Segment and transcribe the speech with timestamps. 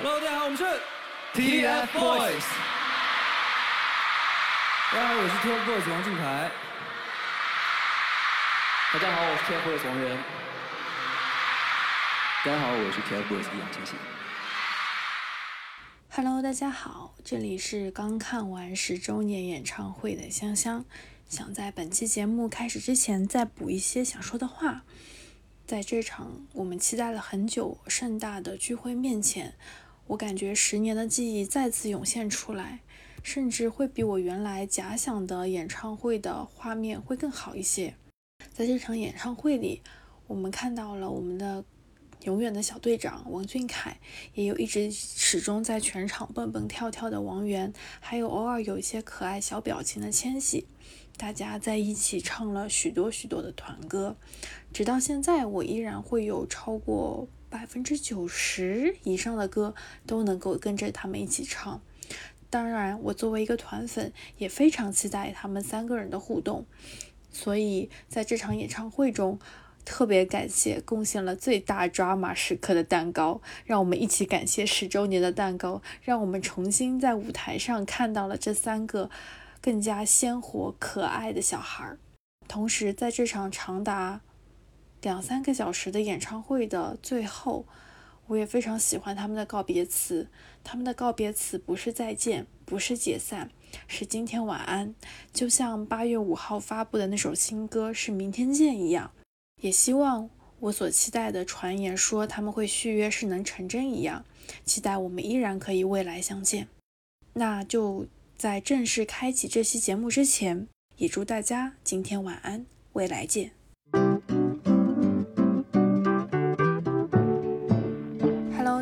[0.00, 0.62] Hello，大家好，我们是
[1.34, 2.44] TFBOYS。
[4.92, 6.50] 大家好，我是 TFBOYS 王俊凯。
[8.92, 10.16] 大家好，我是 TFBOYS 王源。
[12.44, 13.94] 大家好，我是 TFBOYS 易烊千玺。
[16.10, 20.84] Hello，大家好，这里是刚看完十周年演唱会的香香，
[21.28, 24.82] 想在本期节目开始之前再补一些想说的话。
[25.66, 29.54] 在这场我们期待了很久、盛大的聚会面前，
[30.08, 32.80] 我感觉十年的记忆再次涌现出来，
[33.22, 37.94] 甚至会比我原来假想的演唱会的画面会更好一些。
[38.54, 39.82] 在这场演唱会里，
[40.26, 41.62] 我们看到了我们的
[42.24, 43.98] 永远的小队长王俊凯，
[44.32, 47.70] 也有一直始终在全场蹦蹦跳跳的王源，
[48.00, 50.66] 还有偶尔有一些可爱小表情的千玺。
[51.18, 54.16] 大家在一起唱了许多许多的团歌，
[54.72, 59.74] 直到现在，我依然会有超过百分之九十以上的歌
[60.06, 61.80] 都能够跟着他们一起唱。
[62.50, 66.66] 当然，我作为一个团粉，也非常期待他们三个人的互动。
[67.30, 69.38] 所以，在这场演唱会中，
[69.84, 79.10] 特别感谢贡献了最大抓马时刻的蛋糕，让我们一起感谢十周年的蛋糕，让我们重新在舞台上看到了这三个。
[79.60, 81.98] 更加鲜活可爱的小孩儿。
[82.46, 84.20] 同时，在这场长达
[85.02, 87.66] 两三个小时的演唱会的最后，
[88.26, 90.28] 我也非常喜欢他们的告别词。
[90.62, 93.50] 他们的告别词不是再见，不是解散，
[93.86, 94.94] 是今天晚安。
[95.32, 99.10] 就像八月五号发布的那首新歌是明天见一样。
[99.60, 100.28] 也希望
[100.60, 104.24] 我所期待的传言说他们会续约是能成真一样。
[104.64, 106.68] 期待我们依然可以未来相见。
[107.34, 108.06] 那就。
[108.38, 110.68] 在正式开启这期节目之前，
[110.98, 113.57] 也祝大家今天晚安，未来见。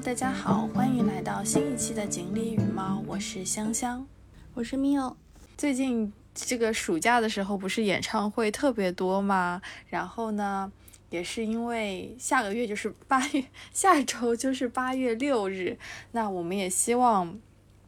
[0.07, 4.07] 大家好，欢迎来到新一期的锦鲤与猫，我是香香，
[4.55, 5.17] 我是 Mio。
[5.59, 9.61] 最近这个暑假的时候，不是演唱会特别多吗？
[9.89, 10.71] 然后呢，
[11.11, 15.77] 也是因为下个月就是八月， 下周就是八月六日，
[16.13, 17.37] 那我们也希望。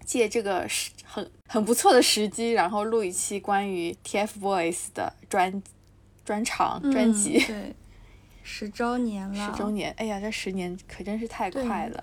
[0.04, 5.62] 借这个时很很不错的时机，然后录一期关于 TFBOYS 的专
[6.24, 7.38] 专场专辑。
[7.46, 7.76] 对，
[8.50, 9.53] 十周年了。
[9.53, 12.03] 十周年，哎呀，这十年可真是太快了。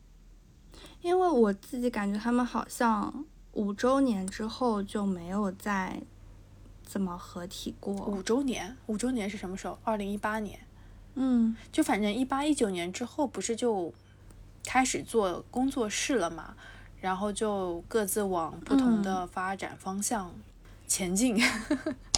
[1.00, 5.98] 因为我自己感觉他们好像五周年之后就没有再
[6.82, 7.94] 怎么合体过。
[7.94, 8.76] 五周年？
[8.84, 9.78] 五周年是什么时候？
[9.82, 10.60] 二零一八年。
[11.14, 13.94] 嗯，就反正一八一九年之后不是就
[14.64, 16.54] 开始做工作室了嘛？
[17.00, 20.34] 然后就各自往不同的发展方向
[20.86, 21.34] 前进。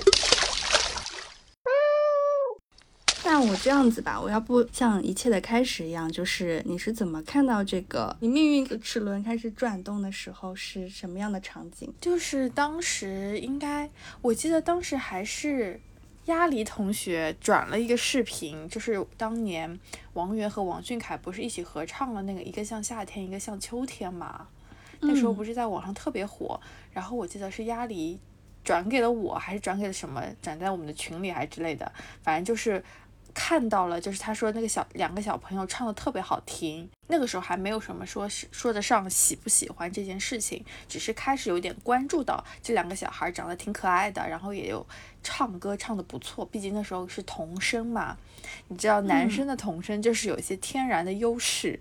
[3.30, 8.16] 那我这样子吧，我要不像一切的开始一样，就是你是怎么看到这个？
[8.20, 11.92] 你命运的齿轮开始转动的时候是什么样的场景？
[12.00, 13.90] 就是当时应该，
[14.22, 15.78] 我记得当时还是。
[16.24, 19.80] 鸭梨同学转了一个视频，就是当年
[20.12, 24.46] 王源和王俊凯不是一起合唱了那个一个像夏天，一个像秋天嘛？
[25.00, 26.60] 那时候不是在网上特别火，
[26.92, 28.18] 然后我记得是鸭梨
[28.62, 31.90] 转给了我，还是转给了什么，转在我们的群里还是之类的，
[32.20, 32.84] 反正就是
[33.34, 44.84] 看到了，就是他说那个小两个小朋友唱的特别好听，那个时候还没有什么说是说得上喜不喜欢这件事情，只是开始有点关注到这两个小孩长得挺可爱的，然后也有
[45.22, 48.16] 唱歌唱的不错，毕竟那时候是童声嘛，
[48.68, 51.80] 你知道男生的童声就是有一些天然的优势。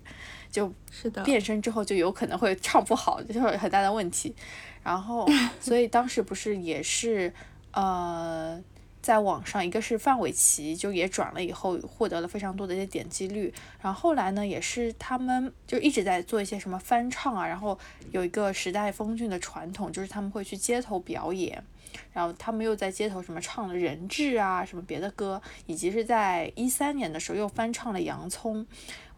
[0.50, 4.34] 就是的，变声之后就有可能会唱不好，就会有很大的问题。
[4.82, 5.28] 然后，
[5.60, 7.32] 所以当时不是也是，
[7.72, 8.58] 呃，
[9.08, 13.54] 在网上一个是范玮琪就也转了以后获得了非常多的一些点击率。
[13.82, 17.48] 然后后来呢，也是他们就一直在做一些什么翻唱啊。
[17.48, 17.80] 然后
[18.12, 21.64] 有一个时代峰峻的传统，就是他们会去街头表演。
[22.12, 28.62] 然后他们又在街头什么唱了《人质》啊，什么别的歌，以及是在一三年的时候又翻唱了《洋葱》。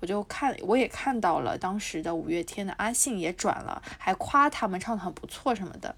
[0.02, 5.96] 我就看，我也看到了当时的五月天的阿信也转了，还夸他们唱的很不错什么的。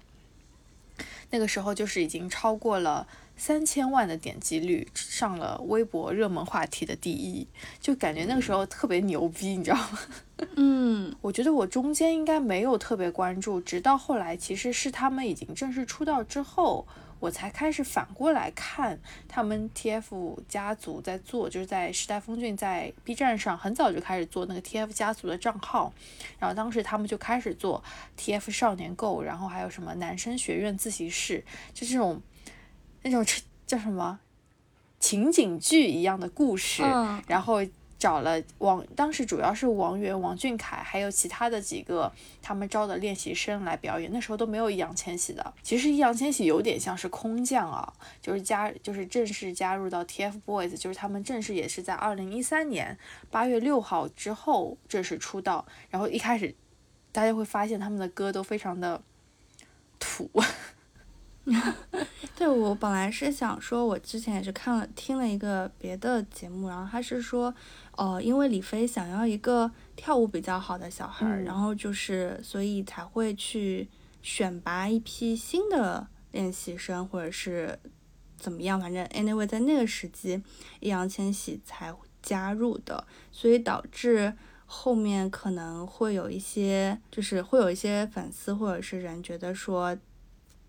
[1.32, 7.48] 那个时候就是已经超过了三千万的点击率，上了微博热门话题的第一，
[7.80, 9.98] 就感觉那个时候特别牛逼，你知道吗？
[10.54, 16.86] 嗯，我觉得我中间应该没有特别关注，直到后来其实是他们已经正式出道之后。
[17.22, 18.98] 我才开始反过来看
[19.28, 25.94] 他们 TF 家族在做，就是在时代峰峻在 B 站上很早就开始做那个 TF 家族的账号，
[26.40, 27.80] 然后当时他们就开始做
[28.18, 32.20] TF 少年购，然后还有什么男生学院自习室，就这种
[33.02, 33.24] 那种
[33.64, 34.18] 叫什么
[34.98, 36.82] 情景剧一样的故事，
[37.28, 37.64] 然后。
[38.02, 42.10] 找了王，当时主要是王源、王俊凯，还有其他的几个
[42.42, 44.10] 他们招的练习生来表演。
[44.12, 45.54] 那时候都没有易烊千玺的。
[45.62, 52.98] 其实易烊千玺有点像是空降啊，就是加就是正式加入到 TFBOYS，就是他们正式也是在二零一三年
[53.30, 55.64] 八月六号之后正式出道。
[55.88, 56.52] 然后一开始
[57.12, 59.00] 大家会发现他们的歌都非常的
[60.00, 60.28] 土。
[62.36, 67.52] 对我本来是想说，我之前也是看了听了一个别的节目，然后他是说，
[67.96, 73.88] 呃，因为李飞想要一个跳舞比较好的小孩，然后就是所以才会去
[74.22, 77.78] 选拔一批新的练习生，或者是
[78.36, 80.42] 怎么样，反正 anyway 在那个时机，
[80.80, 84.34] 易烊千玺才加入的，所以导致
[84.66, 89.96] 后面可能会有一些，就是会有一些粉丝或者是人觉得说。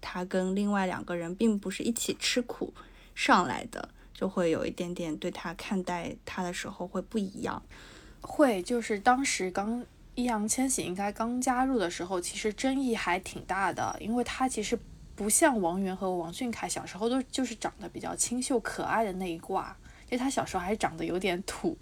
[0.06, 2.74] 他跟另外两个人并不是一起吃苦
[3.16, 3.88] 上来的，
[4.24, 7.62] 就会有一点点对他看待他的时候会不一样。
[8.22, 9.86] 会就是当时刚
[10.16, 14.80] 易烊千玺应该刚加入的时候，其实争议还挺大的，因为他其实
[15.14, 19.76] 不像王源和王俊凯小时候都就是长得比较清秀可爱的那一挂，
[20.06, 21.78] 因为他小时候还长得有点土。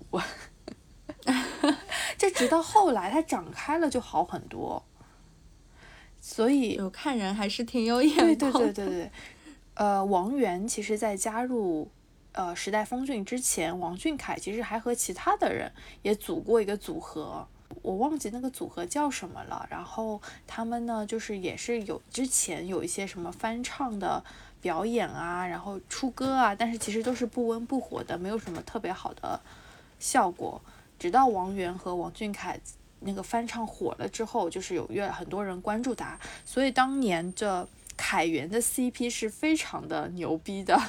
[2.17, 4.83] 这直到后来他长开了就好很多。
[6.19, 8.27] 所以有看人还是挺有眼光。
[8.27, 9.11] 对对对对对，
[9.75, 11.87] 呃，王源其实，在加入
[12.33, 17.47] 呃时代峰峻之前，王俊凯其实还和其他的人也组过一个组合，
[17.81, 19.67] 我忘记那个组合叫什么了。
[19.69, 24.23] 然后他们呢，就是也是有之前有一些什么翻唱的
[24.61, 29.39] 表演啊，然后出歌啊，但是其实都是不温不火的，没有什么特别好的
[29.99, 30.61] 效果。
[30.99, 32.59] 直到王源和王俊凯。
[33.03, 37.67] 那个翻唱火了之后，就是有越很多人关注他，所以当年这
[37.97, 40.79] 凯源的 CP 是非常的牛逼的。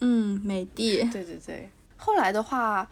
[0.00, 1.04] 嗯，美的。
[1.10, 1.70] 对对对。
[1.96, 2.88] 后来的话，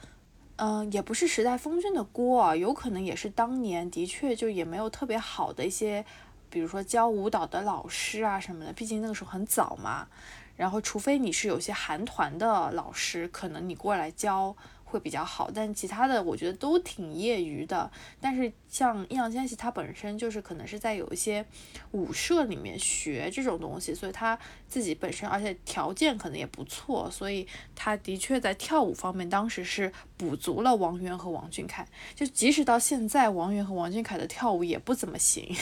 [0.56, 6.05] 嗯，也不是时代峰峻的锅啊，有可能也是当年的确就也没有特别好的一些，
[6.49, 10.06] 比如说教舞蹈的老师啊什么的，毕竟那个时候很早嘛。
[10.56, 14.56] 然后，除非你是有些韩团的老师，可能你过来教。
[14.94, 17.91] 会比较好，但其他的我觉得都挺业余的。
[18.20, 21.44] 但是像易烊千玺，他本身就是可能是在有一些
[21.91, 24.38] 舞社里面学这种东西，所以他
[24.69, 27.44] 自己本身而且条件可能也不错，所以
[27.75, 31.85] 他的确在跳舞方面当时是补足了王源和王俊凯。
[32.14, 35.52] 就即使到现在，王源和王俊凯的跳舞也不怎么行，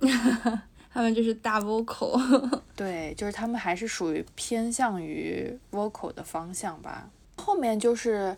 [0.92, 7.08] 他们就是大 vocal，对，就是他们还是属于偏向于 vocal 的方向吧。
[7.40, 8.36] 后面就是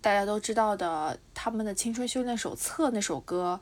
[0.00, 3.58] 大家都知道的，他们的《青春修炼手册》那首歌，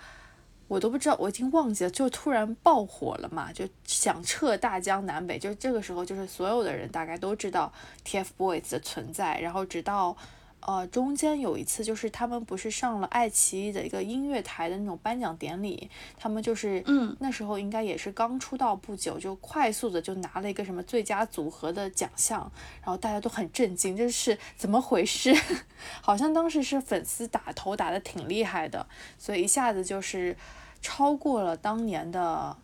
[0.69, 5.39] 我都不知道，我已经忘记了，就突然爆火了嘛，就响彻大江南北。
[5.39, 7.73] 就这个时候，就是所有的人大概都知道
[8.05, 10.17] TFBOYS 的存在，然后直到。
[10.61, 22.41] 呃，中间有一次，就是他们不是上了爱奇艺的一个音乐台的那种颁奖典礼，他们就是，嗯，那时候应该也是刚出道不久，就快速的就拿了一个什么最佳组合的奖项，
[22.83, 25.35] 然后大家都很震惊，这是怎么回事？
[26.03, 28.87] 好像当时是粉丝打头打的挺厉害的，
[29.17, 30.37] 所以一下子就是
[30.83, 32.57] 超过了当年的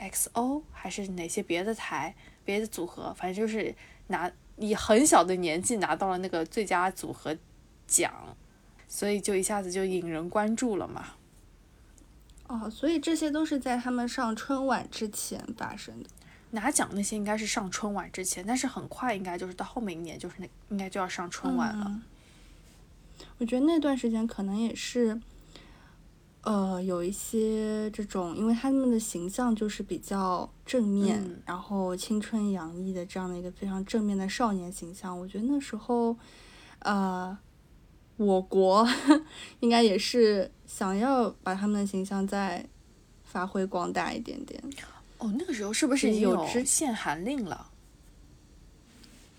[0.00, 3.74] XO 还是哪些别的台别的组合，反正就是
[4.08, 4.30] 拿。
[4.58, 7.36] 以很小的年纪拿到了那个最佳组合
[7.86, 8.36] 奖，
[8.86, 11.06] 所以就一下子就引人关注了嘛。
[12.46, 16.08] 哦，所以这些都是在他们上春晚之前发生的。
[16.50, 22.00] 拿奖那些应该是上春晚之前，但是很快应该就是到后面一年，就是那应该就要上春晚了。
[23.38, 25.20] 我觉得那段时间可能也是。
[26.42, 35.18] 呃，有一些这种，因为他们的形象就是比较正面，然后青春洋溢的这样的一个非常正面的少年形象。
[35.18, 36.16] 我觉得那时候，
[36.78, 37.36] 呃，
[38.16, 38.88] 我国
[39.60, 42.64] 应该也是想要把他们的形象再
[43.24, 44.62] 发挥光大一点点。
[45.18, 47.70] 哦，那个时候是不是有限韩令了？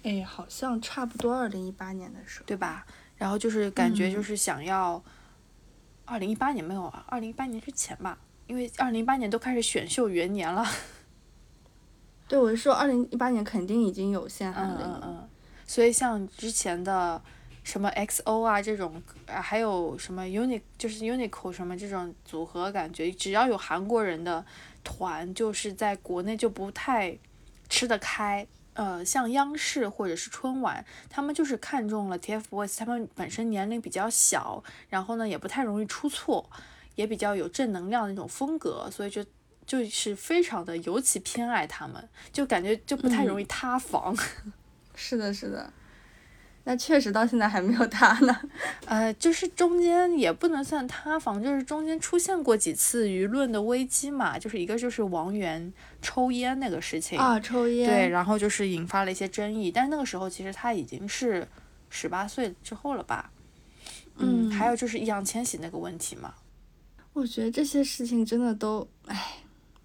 [0.03, 2.85] 哎，好像差不多二零一八年的时候，对吧？
[3.17, 5.01] 然后就是感觉就是想要。
[6.09, 10.65] 二零一八年没有啊，二零一八年之前吧，因为二零一八年都开始选秀元年了。
[12.27, 14.99] 对，我是说二零一八年肯定已经有限韩了。
[15.03, 15.29] 嗯嗯。
[15.67, 17.21] 所以像之前的
[17.63, 24.43] 什么 XO 啊这种，还有什么 UNI 就是 UNIQLO 什么这种组合，感觉只要有韩国人的
[24.83, 27.15] 团，就是在国内就不太
[27.69, 28.47] 吃得开。
[28.79, 36.49] 呃，像央视或者是春晚，他们就是看中了 TFBOYS，他们本身年龄比较小，然后呢也不太容易出错，
[36.95, 39.21] 也比较有正能量的那种风格，所以就
[39.65, 44.15] 就是非常的尤其偏爱他们，就感觉就不太容易塌房。
[44.95, 45.73] 是的，是的。
[46.65, 48.41] 那确实到现在还没有塌呢。
[48.85, 61.47] 呃，就是中间也不能算塌房，就是中间出现过几次舆论的危机嘛，就是一个就是王源抽烟那个事情啊，抽烟对，然后就是引发了一些争议，但是那个时候其实他已经是
[61.89, 63.31] 十八岁之后了吧？
[64.17, 66.33] 嗯，还有就是易烊千玺那个问题嘛。
[67.13, 69.37] 我觉得这些事情真的都，唉，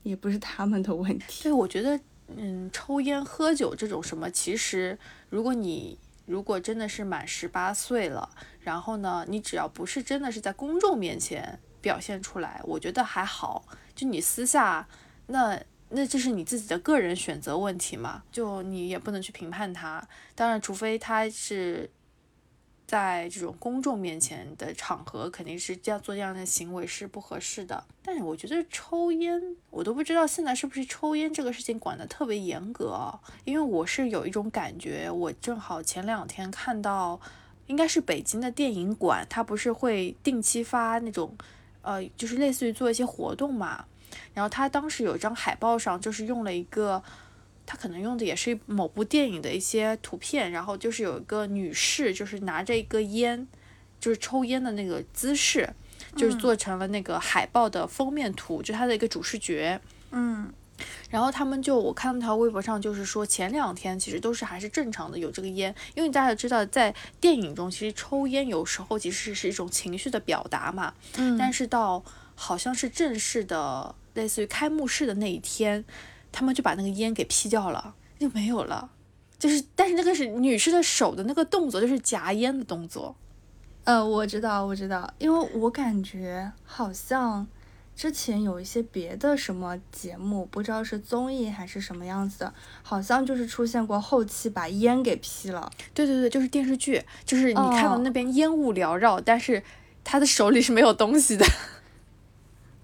[0.02, 1.44] 也不是他们的问题。
[1.44, 1.98] 对，我觉得，
[2.36, 4.98] 嗯，抽烟喝酒这种什么，其实
[5.30, 8.28] 如果你如果真的是满十八岁了，
[8.60, 13.64] 然后呢，你只要不是真的是在公众面前表现出来，我觉得还好。
[13.94, 14.88] 就你私下，
[15.26, 20.06] 那那这是你自己的个人选择问题嘛，就你也不能去评判他。
[20.34, 21.90] 当然，除非他是。
[22.94, 27.84] 在这种公众面前的场合，肯定是这样做这样的行为是不合适的。
[28.04, 33.12] 但是我觉得抽烟，我都不知道现在是不是抽烟这个事情管得特别严格。
[33.44, 37.20] 因为我是有一种感觉，我正好前两天看到，
[37.66, 41.36] 应该是北京的电影馆，它不是会定期发那种，
[41.82, 43.86] 呃，就是类似于做一些活动嘛。
[44.32, 47.02] 然后他当时有一张海报上，就是用了一个。
[47.66, 53.46] 他可能用的也是某部电影的一些图片，然后就是有一个女士，就是拿着一个烟，
[53.98, 55.68] 就是抽烟的那个姿势，
[56.14, 59.80] 就是做成了那个海报的封面图，就它的一个主视觉。
[60.10, 60.52] 嗯，
[61.08, 70.92] 然后他们就我看那条微博上就是说，前两天其实都是还是正常的有这个烟，因为大家知道在电影中，其实抽烟有时候其实是一种情绪的表达嘛。
[71.16, 72.04] 嗯，但是到
[72.34, 75.82] 好像是正式的，类似于开幕式的那一天。
[76.34, 78.90] 他们就把那个烟给劈掉了，就没有了。
[79.38, 83.14] 就是，但是那个是女士的手的那个动作，就是夹烟的动作。
[83.84, 87.46] 呃，我知道，我知道，因为我感觉好像
[87.94, 95.70] 之前有一些别的什么节目，不知道是综艺还是什么样子的，好像就是出现过后期把烟给劈了。
[95.92, 99.62] 对对对，就是电视剧，就是你看到那边烟雾缭绕，但是
[100.02, 101.44] 他的手里是没有东西的。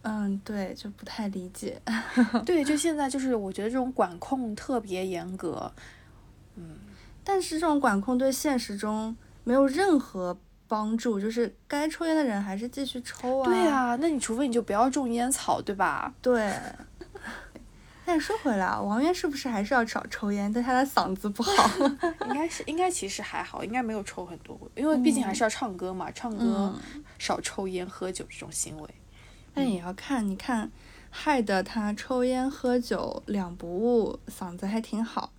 [0.03, 1.81] 嗯，对，就不太理解。
[2.47, 5.71] 对，就现在就是我觉得这种管控特别严格，
[6.57, 6.79] 嗯，
[7.23, 9.15] 但是这种管控对现实中
[9.45, 13.45] 没有任何帮助，就是该抽烟的人还是继续抽啊。
[13.45, 16.15] 对啊，那你除非你就不要种烟草，对吧？
[16.23, 16.51] 对。
[18.07, 20.53] 但说回来，王源是不是还是要少抽烟？
[20.53, 21.71] 但他的嗓子不好。
[22.27, 26.75] 应该是，应该其实还好，应该没有抽很多，因为毕竟还是要唱歌嘛，唱歌
[27.19, 28.89] 少抽烟喝酒这种行为。
[29.55, 30.71] 但也要看，你看，
[31.11, 35.33] 害得他抽烟喝酒两不误，嗓子还挺好。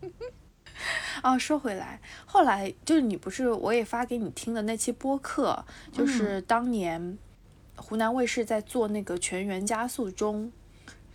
[1.22, 7.16] 哦，说回来，后来就是你不是我也发给你听的那期播客，就是当年
[7.76, 10.52] 湖南卫视在做那个《全员加速》中，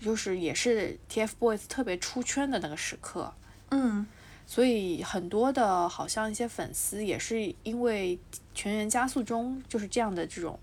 [0.02, 3.34] 就是也是 TFBOYS 特别出圈的那个时刻。
[3.70, 4.08] 嗯，
[4.48, 8.18] 所以很多的，好像一些粉丝也是因为
[8.56, 10.60] 《全员加速》中就是这样的这种。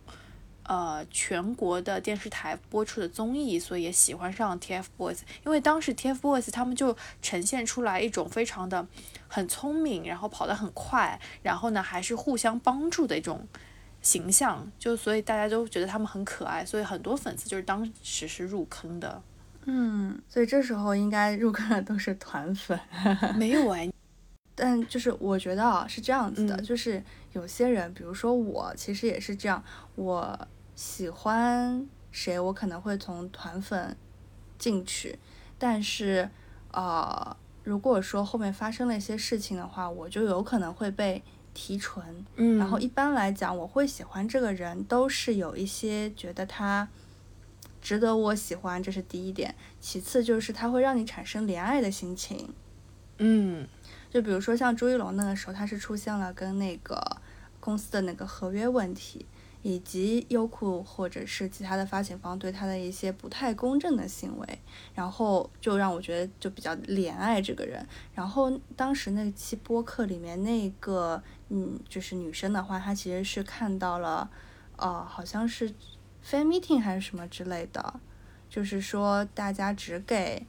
[0.69, 8.85] 呃，全国的电视台播出的综艺，所以也喜欢上 TFBOYS，因为当时 TFBOYS 他们就呈现出来一种非常的
[9.29, 13.47] 很聪明，然后跑得很快，然后呢还是互相帮助的一种
[14.03, 19.23] 形象，就所以大家都觉得他们很可爱，所以很多粉丝就是当时是入坑的。
[19.67, 22.77] 嗯，所以这时候应该入坑的都是团粉。
[23.39, 23.89] 没有哎，
[24.57, 27.01] 但就是我觉得啊是这样子的，就是
[27.35, 29.63] 有些人，比如说我，其实也是这样，
[29.95, 30.37] 我。
[30.77, 33.97] 喜欢谁，我可能会从团粉
[34.59, 35.19] 进去，
[35.59, 36.29] 但是，
[36.71, 41.23] 呃，如果说后面发生了一些事情的话，我就有可能会被
[41.55, 42.25] 提纯。
[42.37, 46.87] 嗯，然后一般来讲，我会喜欢这个人，都是有一些觉得他
[47.81, 49.55] 值得我喜欢，这是第一点。
[49.81, 52.53] 其次就是他会让你产生怜爱的心情。
[53.17, 53.67] 嗯，
[54.11, 57.17] 就比如说像朱一龙那个时候，他是出现了跟那个
[57.61, 59.25] 公司的那个合约问题。
[59.67, 64.59] 以及优酷或者是其他的发行方对他的一些不太公正的行为，
[64.95, 67.85] 然后就让我觉得就比较怜爱这个人。
[68.15, 74.31] 然后当时那期播客里面那个嗯，就是女生的话，她其实是看到了，
[74.77, 75.69] 呃，好像是
[76.25, 77.99] fan meeting 还是什么之类的，
[78.49, 80.47] 就是说大家只给。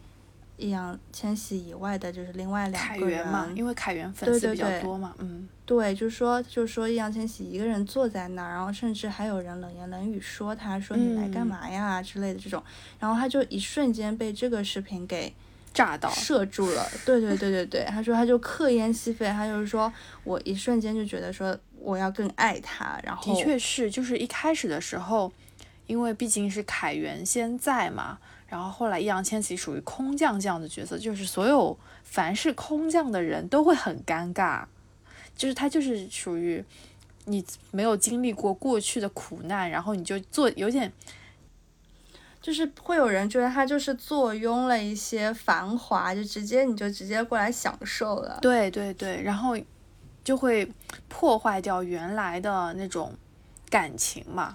[0.57, 12.61] 易烊千玺以外的，就是另外两个人嘛，因为凯源粉丝比较多嘛，嗯，对，就是说，就是说易烊千玺一个人坐在那儿，然后甚至还有人冷言冷语说他，说你来干嘛呀之类的这种，
[12.99, 15.31] 然后他就一瞬间被这个视频给
[15.73, 19.91] 炸到射住了， 对对对对对，他说他就刻烟吸肺，他就是说
[20.23, 25.31] 我一瞬间就觉得说我要更爱他，然后的确是，就是一开始的时候。
[25.85, 34.63] 因为毕竟是凯源先在嘛，然后后来易烊千玺属于空降这样的角色，就是所有凡是空降的人都会很尴尬，
[35.35, 36.63] 就是他就是属于
[37.25, 40.91] 你没有经历过过去的苦难，然后你就做有点。
[42.39, 48.39] 就是会有人觉得他就是坐拥了一些繁华，就直接你就直接过来享受了。
[48.41, 49.57] 对对对，然后
[50.23, 50.71] 就会
[51.09, 53.13] 破坏掉原来的那种
[53.69, 54.53] 感情嘛。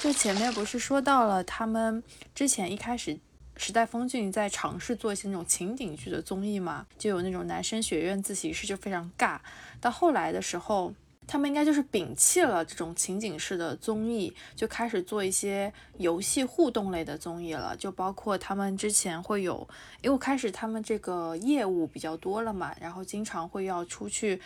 [0.00, 2.02] 就前面不是说到了，他们
[2.34, 3.18] 之前一开始
[3.56, 9.38] 时代峰峻在尝试做一些那种情景剧的综艺嘛，就有那种男生学院自习室就非常尬，
[9.78, 10.94] 到后来的时候。
[11.26, 17.76] 他们应该就是摒弃了这种情景式的综艺，就开始做一些游戏互动类的综艺了。
[17.76, 19.68] 就包括他们之前会有，
[20.02, 24.40] 因为开始他们这个业务比较多了嘛，然后经常会要出去，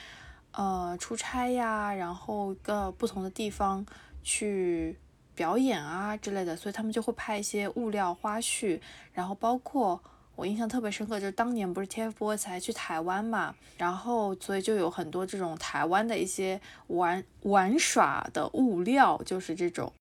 [0.53, 3.87] 呃，出差呀，然后个不同的地方
[4.23, 4.95] 去
[5.35, 8.81] 表演啊之类的，所以他们就会拍一些物料花絮，
[9.13, 10.01] 然后包括。
[10.37, 19.93] 我印象特别深刻，就是当年不是 TFBOYS 还去台湾嘛，然后所以就有很多这种台湾的一些玩玩耍的物料，就是这种。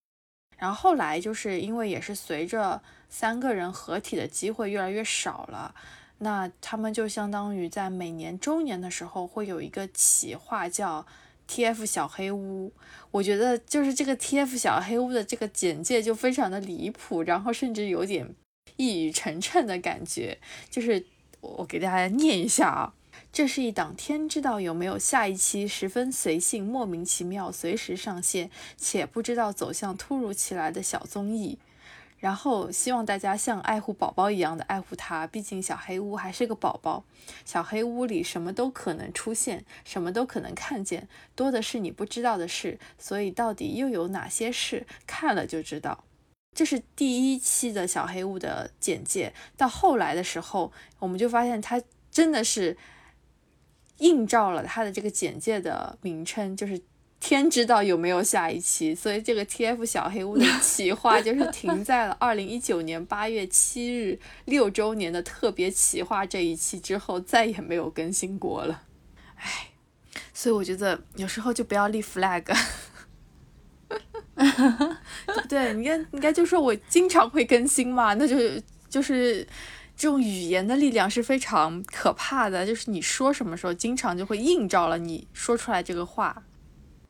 [0.57, 5.75] 然后后来就是因为也是随着三个人合体的机会越来越少了，
[6.17, 11.05] 那他们就相当于在每年周年的时候会有一个企划叫
[11.53, 12.71] TF 小黑屋。
[13.11, 18.35] 我觉得就是这个 TF 小黑屋的这个简介就非常的离谱，然后甚至有点。
[18.75, 21.05] 一语成谶的感觉，就是
[21.41, 22.93] 我给大家念一下啊，
[23.31, 31.59] 这是一档天知道有没有下一期，十分随性、莫名其妙、随时上线，且不知道走向突如其来的小综艺。
[32.23, 37.03] 然后希望大家像爱护宝宝一样的爱护它，毕竟小黑屋还是个宝宝。
[37.43, 42.79] 小黑屋里什么都可能出现，什么都可能看见，多的是你不知道的事。
[42.97, 46.05] 所以到底又有哪些事，看了就知道。
[46.55, 52.77] 这是第一期的小黑屋的简介，到后来的时候，我们就发现它真的是
[53.97, 56.81] 映照了它的这个简介的名称，就是
[57.25, 58.93] 天知道有没有下一期。
[58.93, 68.81] 所以这个 TF 小黑屋的企划就 是停在了二零一九年八月七日六周年的特别企划这一期之后，再也没有更新过了。
[69.37, 69.69] 唉，
[70.33, 72.43] 所以我觉得有时候就不要立 flag。
[75.47, 78.37] 对，你该应该就说我经常会更新嘛，那就
[78.89, 79.47] 就是
[79.95, 86.43] 这种语言的力量是非常可怕的，就是你说什么时候，经常就会映照了你说出来这个话。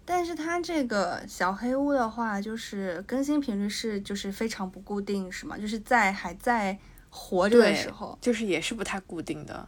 [0.06, 5.58] 但是它这个小黑屋的话，就是更新频率是就是非常不固定，是吗？
[5.58, 6.78] 就是在还在
[7.10, 9.68] 活着的时候，就是也是不太固定的，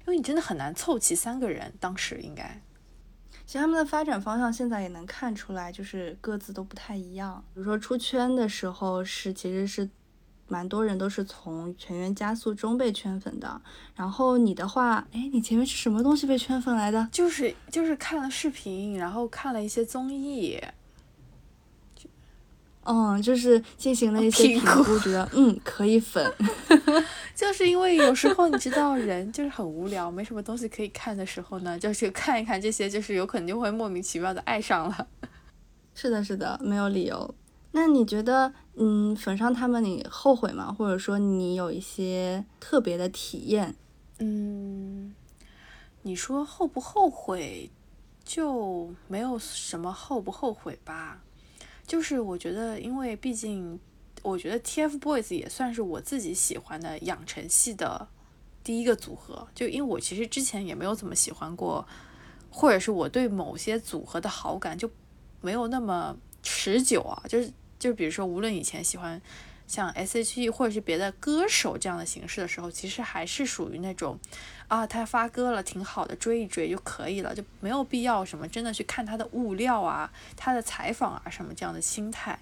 [0.00, 2.60] 因为你真的很难凑齐三个人，当时应该。
[3.44, 7.44] 其实他们的发展方向现在也能看出来，就是各自都不太一样。
[7.52, 9.88] 比如说出圈的时候是，其实是
[10.48, 13.60] 蛮多人都是从全员加速中被圈粉的。
[13.94, 17.08] 然后你的话，哎，你前面是什么东西被圈粉来的？
[17.10, 20.60] 就是就是看了视频，然后看了一些综艺。
[22.84, 26.34] 嗯，就是进行了一些评估，觉得嗯可以粉，
[27.32, 35.06] 就是因为有时候你知道人就是很无聊，没什么东西可以看的时候呢，就是看一看这些，就是有可能就会莫名其妙的爱上了。
[35.94, 37.32] 是的，是的，没有理由。
[37.72, 40.72] 那你觉得，嗯，粉上他们你后悔吗？
[40.72, 43.74] 或者说你有一些特别的体验？
[44.18, 45.14] 嗯，
[46.02, 47.70] 你说后不后悔，
[48.24, 51.22] 就没有什么后不后悔吧。
[51.86, 53.80] 就是我觉得，因为毕竟，
[54.22, 58.06] 我觉得 TFBOYS 也算是我自己喜欢的养成系的
[58.62, 59.48] 第一个组合。
[59.54, 61.86] 就因为我其实之前也没有怎么喜欢过，
[62.50, 64.88] 或者是我对某些组合的好感就
[65.40, 67.20] 没有那么持久啊。
[67.28, 67.52] 就是
[67.82, 69.20] 就比如说，无论以前喜欢
[69.66, 74.16] 像 S.H.E 或者是别的歌手这样的形式的时候，其实还是属于那种。
[74.68, 82.38] 啊，他发歌了，挺好的，追一追就可以了，就没有必要什么真的去看他的物料啊，他的采访啊什么这样的心态。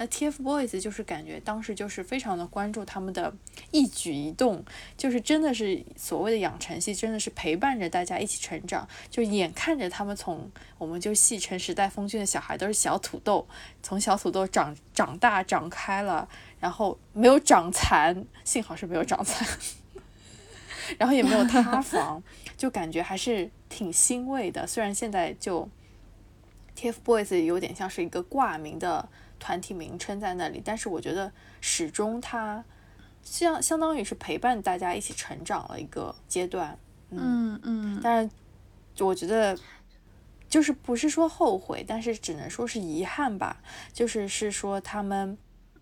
[0.00, 3.30] 那 TFBOYS 就是感觉当时就是非常的关注他们的
[3.70, 4.64] 一举一动，
[4.96, 13.46] 就是真的是所谓的养成系，真的是陪伴着大家一起成长，就眼看着他们从我们就戏称时代峰峻的小孩都是小土豆，
[13.82, 16.26] 从小土豆长长大长开了，
[16.58, 19.46] 然后没有长残，幸好是没有长残。
[20.96, 22.22] 然后也没有塌房，
[22.56, 24.66] 就感觉还是挺欣慰的。
[24.66, 25.68] 虽然现在就
[26.74, 29.06] TFBOYS 有点像是一个挂名的
[29.40, 32.64] 团体名称在那里，但是我觉得始终它
[33.22, 36.78] 相相当于是陪伴大家一起成长了一个阶段。
[37.08, 38.00] 嗯嗯。
[38.00, 38.30] 但
[38.94, 39.58] 是我觉得
[40.48, 43.60] 就是不是说后悔，但是只能说是遗憾吧。
[43.92, 45.36] 就是是说他们，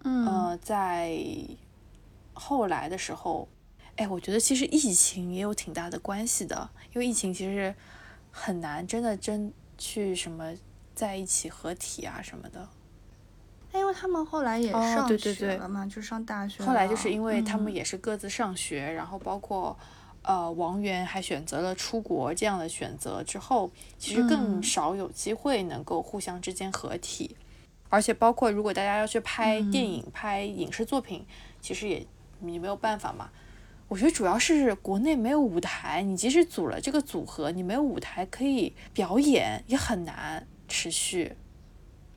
[0.04, 1.20] 嗯呃，在
[2.32, 3.48] 后来的时候，
[3.96, 7.74] 哎，我觉得其实疫情也有挺大的关系的，因为疫情其实
[8.30, 10.54] 很难真的真去什么
[10.94, 12.68] 在一起合体啊什么的。
[13.74, 16.64] 因为他们后来也哦上对对对学了嘛，就上大学。
[16.64, 19.76] 后来就是因为他们嗯也是各自上学，然后包括
[20.22, 27.36] 呃王源还选择了出国这样的选择之后，其实更嗯少有机会能够互相之间合体，
[27.88, 31.24] 而且包括如果大家要去拍电影、拍影视作品，
[31.60, 32.06] 其实也
[32.40, 33.30] 你没有办法嘛。
[33.88, 41.34] 我觉得主要是国内没有舞台，你即使组了这个组合，你没有舞台可以表演，也很难持续。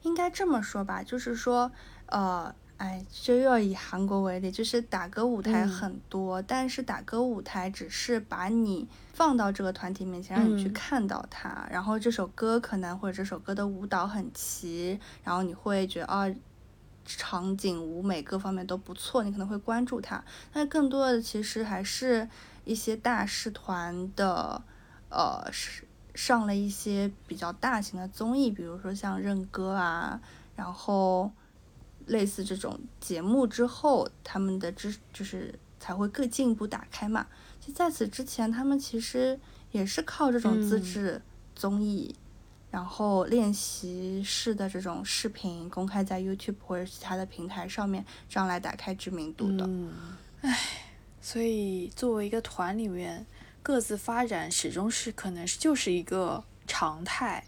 [0.03, 1.71] 应该这么说吧，就是说，
[2.07, 16.33] 呃，哎，就又要以韩国为例，就是打歌舞台嗯很多，但是打歌舞台只是把你放到这个团体面前，让你去嗯看到它，然后这首歌可能或者这首歌的舞蹈很齐，然后你会觉得啊。
[17.03, 20.23] 场景、舞美各方面都不错，你可能会关注它。
[20.53, 22.29] 但更多的其实还是
[22.63, 24.61] 一些大师团的，
[25.09, 30.21] 呃，是上了一些比较大型的综艺，比如说像认哥啊，
[30.55, 31.31] 然后
[32.07, 37.27] 类似这种节目之后，他们的知就是才会更进一步打开嘛。
[37.59, 39.39] 就在此之前，他们其实
[39.71, 41.21] 也是靠这种自嗯制
[41.55, 42.15] 综艺，
[42.71, 49.65] 然后练习室的这种视频公开在 YouTube 或者其他的平台上面，这样来打开知名度的。
[49.67, 49.93] 嗯，
[50.41, 50.57] 唉，
[51.21, 53.25] 所以作为一个团里面，
[53.63, 57.43] 各自发展始终是可能是就是一个常态。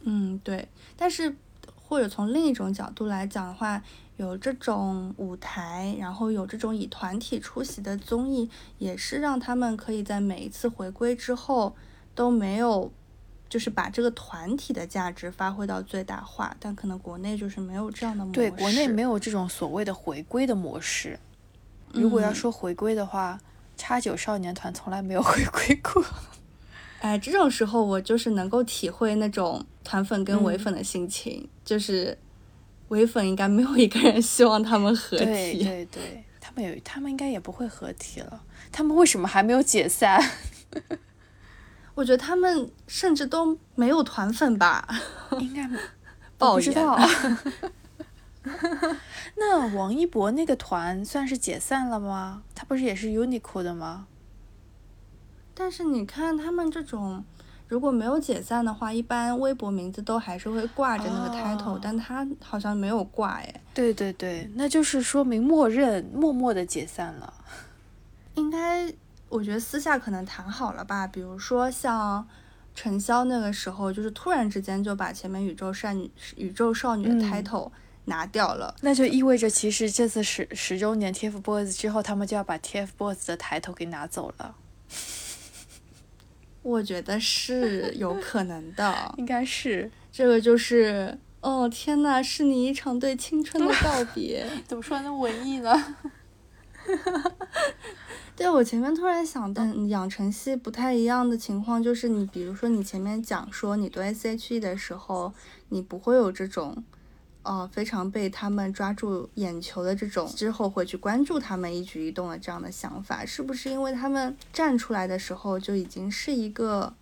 [0.00, 0.68] 嗯，对。
[0.96, 1.34] 但是
[1.76, 3.82] 或者从另一种角度来讲的话，
[4.16, 11.74] 有这种舞台，然后有这种以团体出席的综艺，也是让他们可以在每一次回归之后
[12.14, 12.90] 都没有，
[13.48, 16.56] 就是把这个团体的价值发挥到最大化。
[16.60, 18.34] 但可能国内就是没有这样的模式。
[18.34, 21.18] 对，国内没有这种所谓的回归的模式。
[21.92, 23.40] 如果要嗯说回归的话，
[23.76, 26.04] 叉九少年团从来没有回归过。
[27.00, 32.16] 哎，这种时候我就是能够体会那种团粉跟唯嗯粉的心情，就是
[32.88, 35.24] 唯粉应该没有一个人希望他们合体。
[35.24, 38.40] 对对对，他们有，他们应该也不会合体了。
[38.72, 40.18] 他们为什么还没有解散？
[41.94, 44.88] 我觉得他们甚至都没有团粉吧？
[45.38, 45.68] 应该
[46.38, 46.98] 不知道。
[49.36, 52.42] 那王一博那个团算是解散了吗？
[52.54, 54.06] 他不是也是 UNIQLO 的吗？
[55.54, 57.24] 但是你看他们这种，
[57.68, 63.60] 如果没有解散的话，一般微博名字都还是会挂着那个 title，、哦但他好像没有挂哎。
[63.72, 67.32] 对对对，那就是说明默认默默的解散了。
[68.34, 68.92] 应该
[69.28, 72.26] 我觉得私下可能谈好了吧，比如说像
[72.74, 77.70] 陈潇那个时候，就是突然之间就把前面宇宙少女宇宙少女的嗯 title
[78.06, 78.74] 拿掉了。
[78.82, 84.54] 那就意味着，其实这次十十周年 TFBOYS 之后，他们就要把 TFBOYS 的抬头给拿走了，
[86.62, 89.90] 我觉得是有可能的， 应该是。
[90.12, 91.18] 这个就是。
[91.40, 94.46] 哦天呐，是你一场对青春的告别。
[94.66, 95.96] 怎么说那么文艺呢？
[98.34, 105.34] 对，我前面突然想到，嗯养成系不太一样的情况就是，你比如说你前面讲说你读 S.H.E 的时候，
[105.68, 106.82] 你不会有这种，
[107.44, 116.94] 呃，非常被他们抓住眼球的这种之后会去关注他们一举一动的这样的想法，是不是因为他们站出来的时候就已经是一个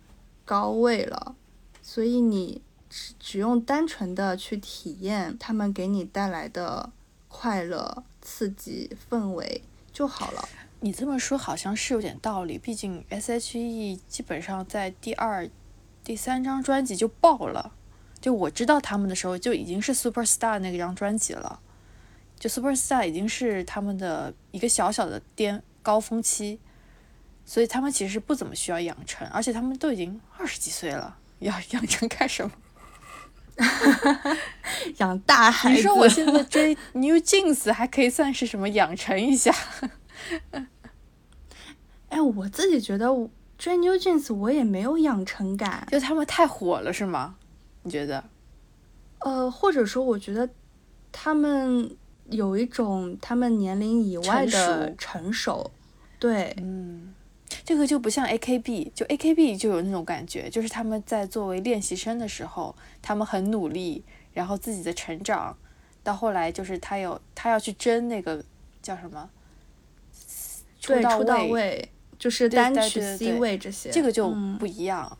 [0.43, 1.35] 高位了，
[1.81, 6.91] 所以你只只用单纯的去体验他们给你带来的
[7.29, 10.49] 快乐、刺激、氛围就好了。
[10.81, 15.49] 你这么说好像是有点道理，毕竟 S.H.E 基本上在第二、
[16.03, 17.71] 第三张专辑就爆了。
[18.23, 21.59] 就我知道他们的时候，就已经是 Superstar 那张专辑了，
[22.39, 26.57] 就 Superstar 已经是他们的一个小小的巅高峰期，
[27.43, 32.51] 所以他们其实不怎么需要养成，而且他们都已经二十几岁了，要 养成干什么？
[34.99, 35.75] 养大孩子。
[35.75, 39.53] 你说我现在 追 New Jeans 还可以算是什么养成一下？
[42.07, 43.09] 哎，我自己觉得
[43.57, 47.35] 追 New Jeans 我也没有养成感，就他们太火了是吗？
[47.83, 48.23] 你觉得？
[49.19, 50.49] 呃，或者说我觉得
[51.11, 51.95] 他们
[52.29, 55.71] 有一种他们年龄以外的成熟，
[56.19, 57.13] 对，嗯，
[57.63, 65.55] 这个就不像 AKB，就 AKB 就有那种感觉，就是他们在作为练习生的时候，他们很努力，然后自己的成长，
[66.03, 68.43] 到后来就是他有他要去争那个
[68.81, 69.29] 叫什么，
[70.81, 75.17] 出到位，就是单曲 C 位这些，这个就嗯不一样。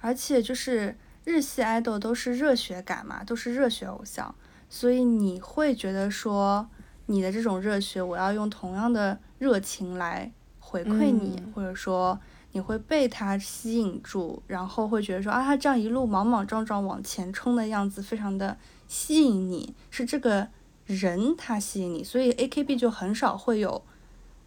[0.00, 4.34] 而且就是日系爱豆都是热血感嘛，都是热血偶像，
[4.68, 6.68] 所以你会觉得说
[7.06, 12.18] 你的这种热血，我要用同样的热情来回馈你，嗯或者说
[12.52, 18.56] 你会被他吸引住，然后会觉得说啊，他这样一路莽莽撞撞往前冲的样子，非常的
[18.88, 20.48] 吸引你，是这个
[20.86, 23.84] 人他吸引你，所以 AKB 就很少会有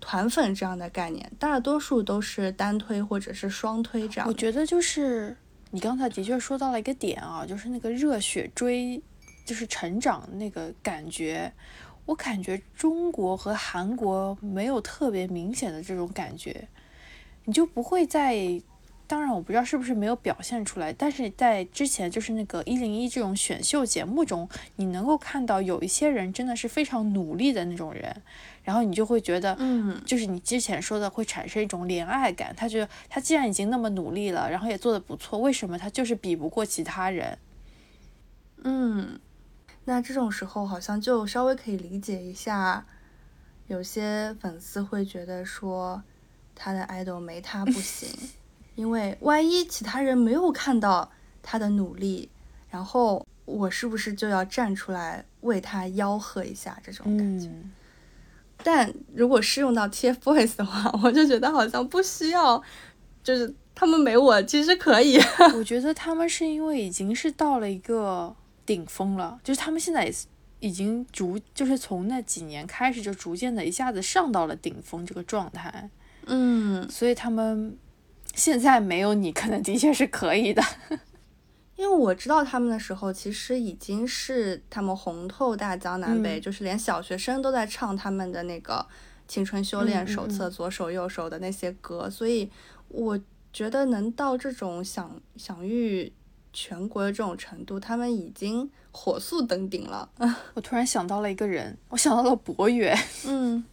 [0.01, 4.27] 团粉这样的概念，大多数都是单推或者是双推这样。
[4.27, 5.37] 我觉得就是
[5.73, 9.01] 你刚才的确说到了一个点啊，就是那个热血追，
[9.43, 11.51] 就是成长那个感觉。
[12.05, 16.67] 我感觉中国和韩国没有特别明显的这种感觉，
[17.45, 18.61] 你就不会在。
[19.13, 28.23] 当然，我不知道是不是没有表现出来，但是在之前就是那个一零一这种选秀节目中，你能够看到有一些人真的是非常努力的那种人，
[28.63, 32.55] 然后你就会觉得，嗯，就是你之前说的会产生一种怜爱感。
[32.57, 37.37] 他觉得他既然已经那么努力了，然后也做得不错，为什么他就是比不过其他人？
[38.63, 39.19] 嗯，
[39.85, 42.83] 那这种时候好像就稍微可以理解一下，
[43.67, 46.01] 有些粉丝会觉得说
[46.55, 48.09] 他的 idol 没他不行，
[48.75, 52.29] 因为万一其他人没有看到他的努力，
[52.69, 57.47] 然后我是不是就要站出来为他吆喝一下这种感觉？
[57.47, 57.71] 嗯，
[58.63, 62.61] 但如果适用到 TFBOYS 的话，我就觉得好像不需要，
[63.23, 65.19] 就是他们没我其实可以。
[65.55, 70.25] 我觉得他们是因为已经是到了一个顶峰了，就是他们现在也是
[70.59, 75.89] 已经逐，就是从那几年开始就逐渐的一下子上到了顶峰这个状态，
[76.27, 77.77] 嗯，所以他们
[78.33, 80.61] 现在没有你，可能的确是可以的。
[81.75, 88.85] 因为我知道他们的时候，其实已经是他们红透大江南北，嗯就是连小学生都在唱他们的那个
[89.27, 92.49] 《青春修炼手册》嗯左手右手的那些歌，所以
[92.89, 93.19] 我
[93.51, 96.13] 觉得能到这种享享誉
[96.53, 100.07] 全国的这种程度，他们已经火速登顶了。
[100.53, 102.97] 我突然想到了一个人，我想到了博远。
[103.25, 103.63] 嗯，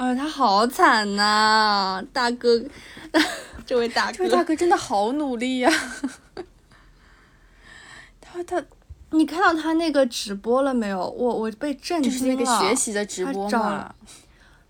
[0.00, 2.64] 哎，他好惨呐、大哥，
[3.66, 5.70] 这位大哥，这位大哥真的好努力呀、
[8.18, 8.64] 他他
[9.10, 10.98] 你看到他那个直播了没有？
[11.10, 12.58] 我我被震就是那惊了。
[12.60, 13.50] 个学习的直播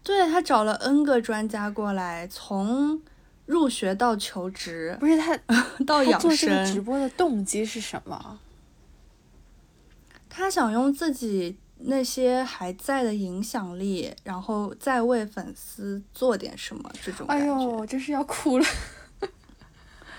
[0.03, 3.01] 对他找了 N 个专家过来，从
[3.47, 5.39] 入学到求职不是他
[5.87, 8.41] 到养生做这个直，播的动机是什么？
[10.29, 17.47] 他想用自己那些还在的影响力，然后再为粉丝做点什么，这种感哎觉。
[17.47, 18.67] 呦，真是要哭了。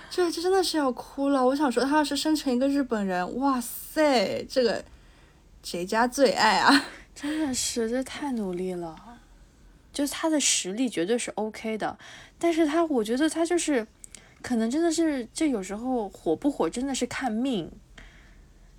[0.09, 1.45] 这这真的是要哭了。
[1.45, 4.83] 我想说，他要是生成一个日本人，哇塞，这个
[5.63, 6.85] 谁家最爱啊？
[7.15, 9.19] 真的是，这太努力了。
[9.93, 11.97] 就是他的实力绝对是 OK 的，
[12.39, 13.85] 但是他我觉得他就是，
[14.41, 17.69] 可能真的是，这有时候火不火真的是看命，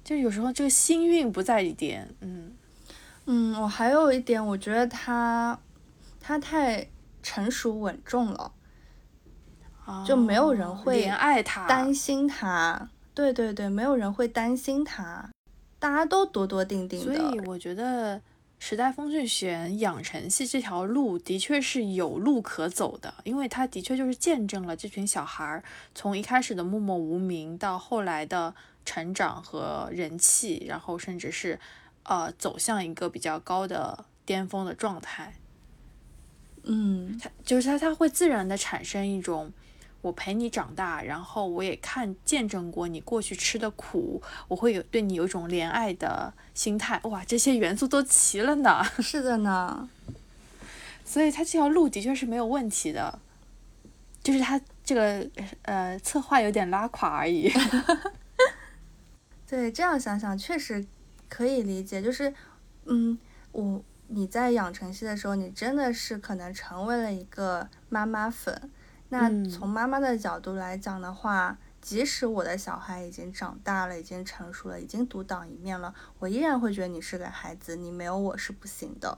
[0.02, 2.52] 就有时候这个幸运不在一点，嗯，
[3.26, 5.58] 嗯，我还有一点，我觉得他
[6.20, 6.88] 他太
[7.22, 8.52] 成熟稳重了。
[10.06, 15.28] 就没有人会怜爱他，担心他，对对对，没有人会担心他，
[15.80, 17.40] 大家都笃笃定定所以。
[17.40, 18.22] 我觉得
[18.60, 25.62] 时代峰峻选养成系这条路的确是有路可走的，因为他的确就是见证了这群小孩儿
[25.94, 28.54] 从一开始的默默无名到后来的
[28.84, 31.58] 成长和人气，然后甚至是
[32.04, 35.34] 呃走向一个比较高的巅峰的状态。
[36.64, 39.52] 嗯，它就是它，它会自然的产生一种。
[40.00, 46.98] 我陪你长大，然后我也看见证过你过去吃的苦，我会有对你有一种怜爱的心态。
[47.04, 49.88] 哇，这些元素都齐了呢， 是的呢。
[51.04, 53.16] 所以他这条路的确是没有问题的，
[54.24, 55.24] 就是他这个
[55.62, 57.48] 呃策划有点拉垮而已。
[59.46, 60.84] 对，这样想想确实
[61.32, 62.02] 可以理解。
[62.02, 62.34] 就是，
[62.84, 63.18] 嗯，
[63.52, 68.70] 我你在养成系的时候，你真的是可能成为了一个妈妈粉。
[69.08, 79.16] 那嗯从妈妈的角度来讲的话，即使我的小孩已经长大了，已经成熟了，已经独当一面了，我依然会觉得你是个孩子，你没有我是不行的。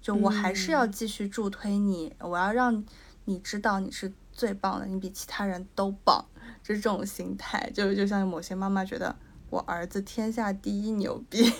[0.00, 2.84] 就我还是要嗯继续助推你，我要让
[3.26, 6.24] 你知道你是最棒的，你比其他人都棒，
[6.64, 7.70] 就是这种心态。
[7.72, 9.14] 就就像某些妈妈觉得
[9.52, 11.52] 我儿子天下第一牛逼，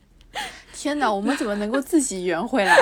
[0.72, 2.74] 天哪，我们怎么能够自己圆回来？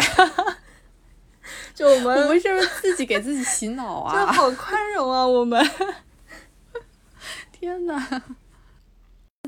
[1.74, 4.26] 就我们我们是不是自己给自己洗脑就啊？
[4.32, 5.68] 好宽容啊，我们。
[7.50, 8.22] 天哪！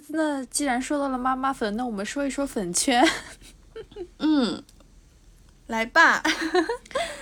[0.09, 3.07] 那既然说到了妈妈粉，那我们说一说粉圈。
[4.19, 4.61] 嗯，
[5.69, 6.21] 来吧。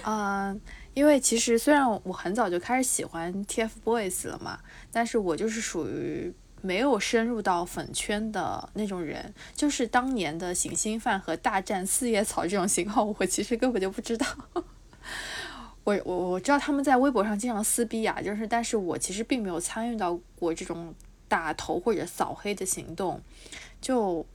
[0.04, 0.58] 嗯，
[0.94, 4.60] 因为其实虽然我很早就开始喜欢 TFBOYS 了嘛，
[4.90, 6.32] 但是我就是属于
[6.66, 14.26] 没有深入到粉圈的那种人，就是当年的行星饭和大战四叶草这种型号，我其实根本就不知道。
[15.84, 20.92] 我我我知道他们在微博上经常撕逼啊，就是，但是我其实并没有参与到过这种
[21.28, 23.20] 打头或者扫黑的行动，
[23.80, 24.26] 就。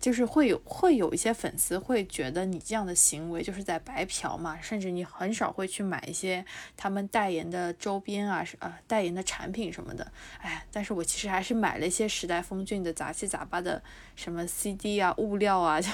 [0.00, 6.42] 就是会有会有一些粉丝会觉得你这样的行为就是在白嫖嘛，甚至你很少会去买一些
[6.76, 10.10] 他们代言的周边啊，呃代言的产品什么的。
[10.38, 13.82] 哎，但是我其实还是买了一些时代峰峻的杂七杂八的
[14.16, 15.90] 什么 CD 啊、物料啊，就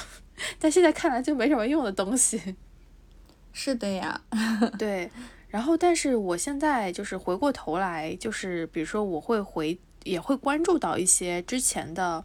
[0.61, 2.55] 但现在看来就没什么用的东西。
[3.53, 4.21] 是的呀，
[4.79, 5.11] 对。
[5.49, 12.25] 然后，但是我现在就是回过头来，就是比如说我会回也会关注到一些之前的。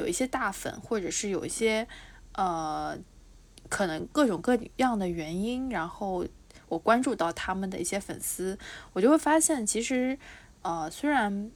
[0.00, 1.86] 有一些大粉，或者是有一些，
[2.32, 2.98] 呃，
[3.68, 6.26] 可能各种各样的原因，然后
[6.68, 8.58] 我关注到他们的一些粉丝，
[8.94, 10.18] 我就会发现，其实，
[10.62, 11.50] 呃，虽然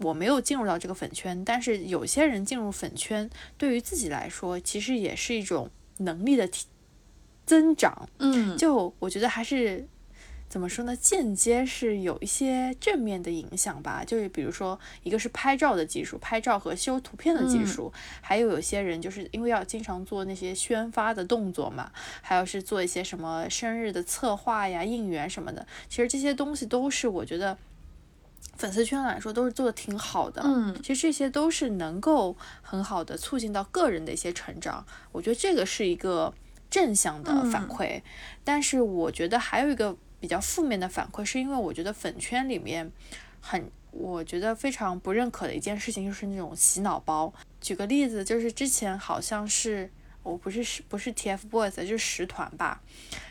[0.00, 6.66] 我没有进入到这个粉圈，但是有些人进入粉圈，对于自己来说，其实也是一种能力的提
[7.46, 8.08] 增长。
[8.18, 9.88] 嗯，就我觉得还是。
[10.48, 10.96] 怎么说呢？
[10.96, 21.90] 间接是有一些正面的影响吧，就是比如说，一个是拍照的技术，拍照和修图片的技术，还有有些人就是因为要经常做那些宣发的动作嘛，
[22.22, 25.66] 还有是做一些什么生日的策划呀、应援什么的。
[25.88, 27.58] 其实这些东西都是我觉得
[28.54, 30.42] 粉丝圈来说都是做的挺好的。
[30.44, 34.86] 嗯，其实这些都是能够很好的促进到个人的一些成长。
[35.10, 36.32] 我觉得这个是一个
[36.70, 38.00] 正向的反馈。
[38.44, 39.96] 但是我觉得还有一个。
[40.20, 42.90] 比较负面的反馈，是因为我觉得粉圈里面
[43.40, 47.32] 很，我觉得非常不认可的一件事情，就是那种洗脑包。
[47.60, 49.90] 举个例子，就是之前好像是，
[50.22, 52.80] 我不是是不是 TFBOYS，就是十团吧。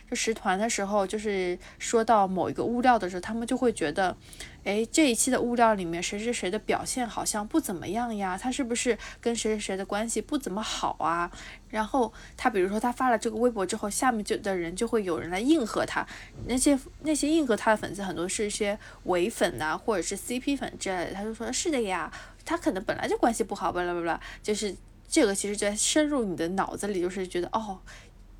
[0.09, 4.15] 就十团的时候，就是说到某一个物料的时候，他们就会觉得，
[4.63, 8.37] 哎，这一期的物料里面谁谁谁的表现好像不怎么样呀？
[8.37, 11.31] 他是不是跟谁谁谁的关系不怎么好啊？
[11.69, 16.05] 然后他比如说他发了这个微博之后，下面就的人就会有人来应和他，
[16.45, 22.11] 那些那些应和他的粉丝很多是一些伪粉呐，或者是 CP 粉之类的，他就说是的呀，
[22.45, 24.75] 他可能本来就关系不好，巴拉巴拉，就是
[25.07, 27.79] 这个其实就在深入你的脑子里，就是觉得哦。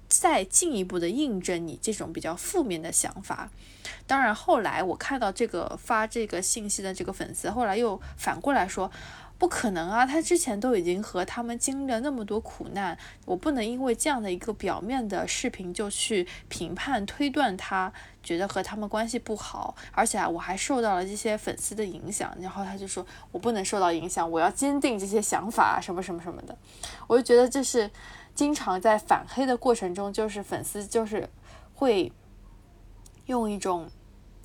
[0.07, 3.49] 再进一步的印证你这种比较负面的想法。
[4.07, 8.89] 当然，后来我看到这个发这个信息的这个粉丝，后来又反过来说，
[9.37, 17.91] 不可能啊，他之前都已经和他们经历了那么多苦难，我不能因为这样的一个表面的视频就去评判推断他，
[18.23, 22.35] 觉得和他们关系不好，而且啊，我还受到了这些粉丝的影响。
[22.39, 26.55] 然后他就说我不能受到影响，我要坚定这些想法，什么什么什么的。
[27.07, 27.89] 我就觉得这是。
[28.35, 31.27] 经常在反黑的过程中，就是粉丝就是
[31.73, 32.11] 会
[33.25, 33.89] 用一种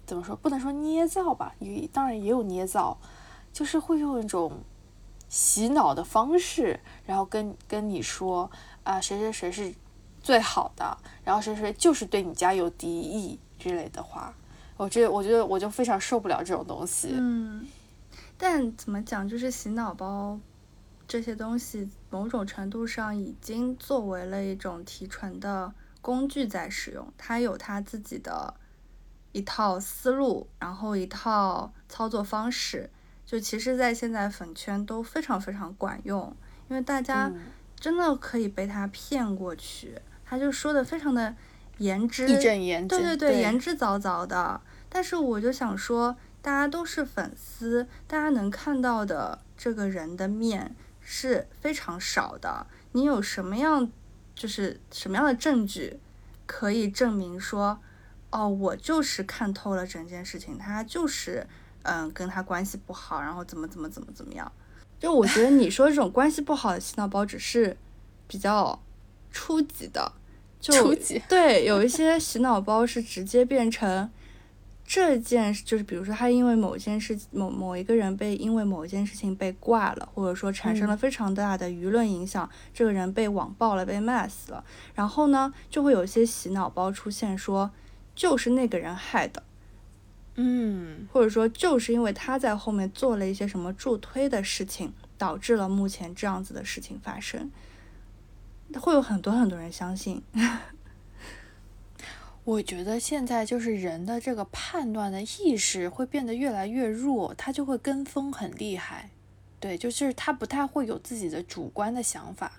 [0.07, 2.96] 怎么说，不能说捏造吧，也当然也有捏造，
[3.53, 4.61] 就是会用一种
[5.29, 8.50] 洗脑的方式，然后跟跟你说
[8.85, 9.74] 啊谁谁谁是
[10.22, 14.33] 最好的，然后谁谁就是对你家有敌意之类的话，
[14.76, 17.11] 我这我觉得我就非常受不了这种东西。
[17.12, 17.66] 嗯，
[18.38, 20.38] 但怎么讲，就是洗脑包。
[21.11, 28.55] 这些东西某种程度上已经作为了一种提纯的工具在使用，它有它自己的
[29.33, 32.88] 一套思路，然后一套操作方式，
[33.27, 36.33] 就其实，在现在粉圈都非常非常管用，
[36.68, 37.29] 因为大家
[37.75, 41.35] 真的可以被他骗过去，他就说的非常的
[41.79, 42.25] 言之，
[42.87, 44.61] 对对对，言之凿凿的。
[44.88, 50.77] 但是我就想说，大家都是粉丝，大家能看到的这个人的面。
[51.12, 52.64] 是非常少的。
[52.92, 53.90] 你有什么样，
[54.33, 55.99] 就是什么样的证据，
[56.46, 57.81] 可以证明说，
[58.31, 61.44] 哦，我就是看透了整件事情，他就是，
[61.83, 64.53] 嗯，跟他关系不好，然后怎么怎么怎么怎么样？
[65.01, 67.77] 就我觉得你说这种关系不好的洗脑包只是
[68.29, 68.81] 比较
[69.33, 70.12] 初级的，
[70.61, 70.94] 就
[71.29, 74.09] 对，有一些洗脑包是直接变成。
[74.92, 87.70] 这件就是，比如说他因为某件事，某某一个人被因为某一件事情被挂了，或者说产生了非常大的舆论影响，这个人被网暴了，被骂死了，然后呢，就会有一些洗脑包出现，说
[88.16, 89.44] 就是那个人害的，
[90.35, 97.48] 嗯，或者说就是因为他在后面做了一些什么助推的事情，导致了目前这样子的事情发生，
[98.81, 100.21] 会有很多很多人相信。
[102.45, 109.11] 我觉得现在就是人的这个判断的意识会变得越来越弱，他就会跟风很厉害，
[109.61, 112.53] 对，就是他不太会有自己的主观的想法。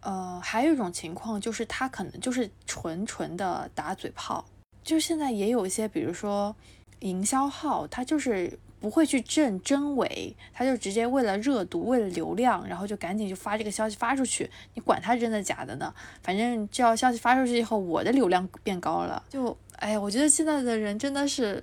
[0.00, 4.44] 呃，还有一种情况就是他可能就是纯纯的打嘴炮，
[4.82, 6.54] 就现在也有一些，比如说
[7.00, 15.94] 营销号，他就是不会去证真伪，他就直接为了热度，为了流量，然后就赶紧就发这个消息发出去，你管他真的假的呢？
[16.22, 21.62] 反正这要消息发出去以后，我的流量变高了，就哎呀，我觉得现在的人真的是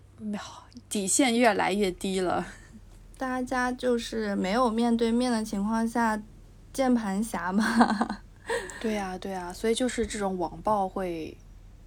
[0.89, 2.45] 底线越来越低了。
[3.17, 6.21] 大家就是没有面对面的情况下，
[6.71, 8.21] 键盘侠嘛。
[8.79, 11.35] 对呀，对呀，所以就是这种网暴会，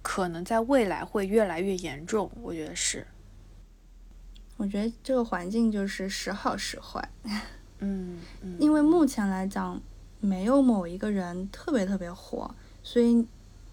[0.01, 3.07] 可能在未来会越来越严重，我觉得是。
[4.61, 7.09] 我觉得这个环境就是时好时坏。
[7.79, 8.57] 嗯嗯。
[8.59, 9.81] 因为目前来讲，
[10.19, 12.53] 没有某一个人特别特别火，
[12.83, 13.25] 所以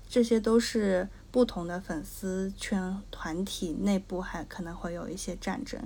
[0.08, 5.78] 这些都是不同的粉丝圈团体内部还可能会有一些战争。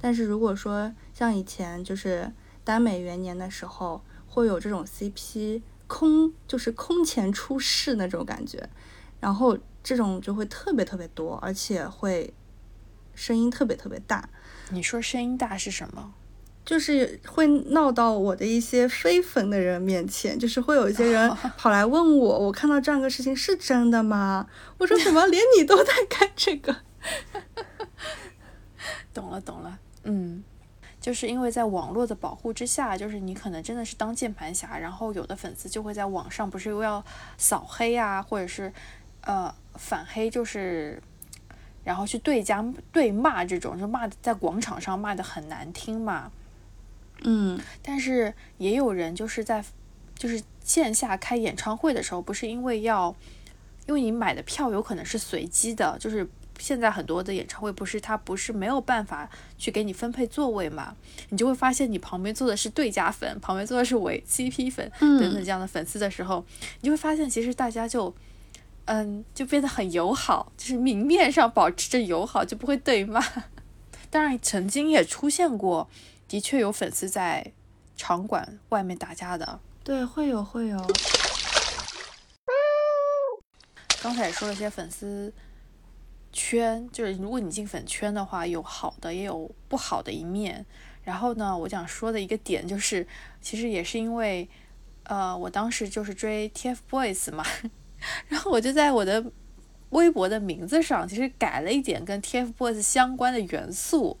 [0.00, 2.32] 但是如果说像以前就是
[2.64, 8.68] 耽美元年的时候，会有这种 CP 空就是空前出世那种感觉，
[9.20, 12.34] 然后这种就会特别特别多，而且会
[13.14, 14.28] 声音特别特别大。
[14.70, 16.14] 你说声音大是什么？
[16.62, 24.46] 就是会闹到我的一些非粉的人面前，就是会有一些人 跑来问我，我看到这样个事情是真的吗？
[24.78, 26.76] 我说怎么连你都在看这个？
[29.12, 29.78] 懂了懂了。
[30.04, 30.44] 嗯，
[31.00, 37.04] 就是因为在网络的保护之下，就是你可能真的是当键盘侠，然后有的粉丝就会在网上不是又要
[37.36, 38.72] 扫黑啊，或者是
[39.22, 41.02] 呃反黑，就是
[41.90, 46.30] 然后去对家对骂这种，就骂在广场上骂的很难听嘛。
[47.22, 49.64] 嗯，但是也有人就是在
[50.14, 53.12] 就是线下开演唱会的时候，不是因为要，
[53.88, 56.28] 因为你买的票有可能是随机的，就是。
[56.60, 59.26] 现在很多的演唱会不是他不是没有办法
[59.56, 60.94] 去给你分配座位嘛？
[61.30, 66.44] 你就会发现你旁边坐的是对家粉，旁边坐的是伪 CP 粉等等这样的粉丝的时候，
[66.82, 68.14] 你就会发现其实大家就
[68.92, 73.24] 嗯就变得很友好，就是明面上保持着友好，就不会对骂。
[74.10, 75.88] 当然曾经也出现过，
[76.26, 77.52] 的确有粉丝在
[77.96, 79.60] 场馆外面打架的。
[79.84, 80.76] 对，会有会有。
[84.02, 85.32] 刚才也说了些粉丝。
[86.32, 90.64] 圈就是如果你进粉圈的话，有好的也有不好的一面。
[91.02, 93.06] 然后呢，我想说的一个点就是，
[93.40, 94.48] 其实也是因为，
[95.02, 97.44] 呃，我当时就是追 TFBOYS 嘛，
[98.28, 99.24] 然后我就在我的
[99.90, 104.18] 微博的名字上其实改了一点跟 TFBOYS 相关的元素，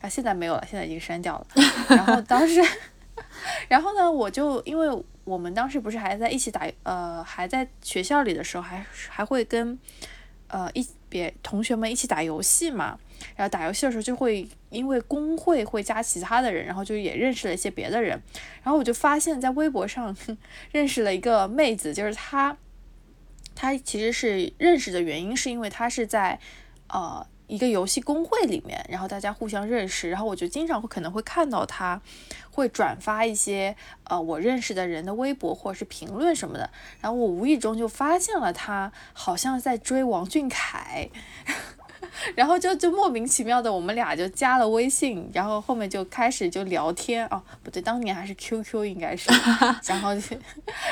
[0.00, 1.46] 啊，现在没有了，现在已经删掉了。
[1.88, 2.62] 然后当时，
[3.68, 9.78] 然后呢，我就因为我们当时不是还在一起打，呃，还在学校里的时候，还还会跟。
[10.48, 12.96] 呃，一别同学们一起打游戏嘛，
[13.34, 18.10] 然后打游戏的时候就会因为公会会加其他的人，然后就也认识了一些别的人，
[18.62, 20.16] 然后我就发现，在微博上
[20.70, 22.56] 认识了一个妹子，就是她，
[23.56, 26.38] 他其实是认识的原因是因为他是在
[26.86, 27.26] 呃。
[27.48, 32.02] 一个游戏公会里面，然后大家互相认识，然后我就经常会可能会看到他，
[32.50, 36.68] 会转发一些呃我认识的人的微博或者是评论什么的，
[37.00, 41.08] 然后我无意中就发现了他好像在追王俊凯，
[42.34, 49.30] 然后就就莫名其妙的我们俩就加了微信，然后后面就开始就聊天哦，不对，当年还是 QQ 应该是，
[49.86, 50.36] 然后就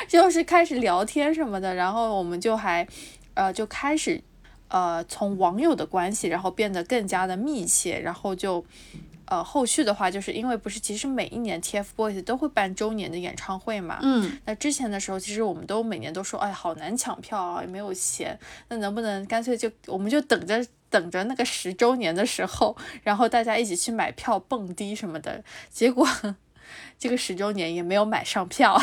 [0.07, 2.87] 就是开始聊天什么的，然后我们就还
[3.33, 4.21] 呃就开始。
[4.67, 8.65] 呃，从网友的关系，然后变得更加的密切，然后就，
[9.25, 18.37] 呃，后续的话，就是因为不是，其实每一年 TFBOYS 都会办周年的演唱会嘛，嗯，那之前的时候，其实我们都每年都说，哎，好难抢票啊，也没有钱，
[18.67, 20.65] 那能不能干脆就，我们就等着
[20.95, 26.07] 等着那个十周年的时候， 然后大家一起去买票蹦迪什么的，结果
[26.97, 28.79] 这个十周年也没有买上票。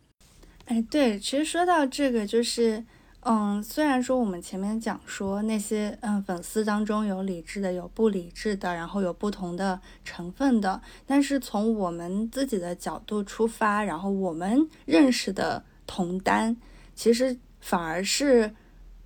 [0.66, 2.84] 哎，对，其实说到这个，就是。
[3.28, 16.56] 嗯，虽然说我们前面讲说那些嗯粉丝当中有理智的，有不理智的，然后有不同的成分的，但是从我们自己的角度出发，然后我们认识的同单，
[16.94, 18.54] 其实反而是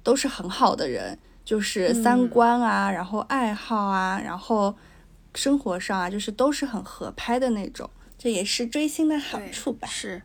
[0.03, 1.18] 都是很好的人，
[1.51, 4.72] 就是三观啊，然后爱好啊，然后
[5.34, 9.88] 生活上啊，就是都是很合拍的那种，这也是追星的好处吧？
[9.88, 10.22] 是。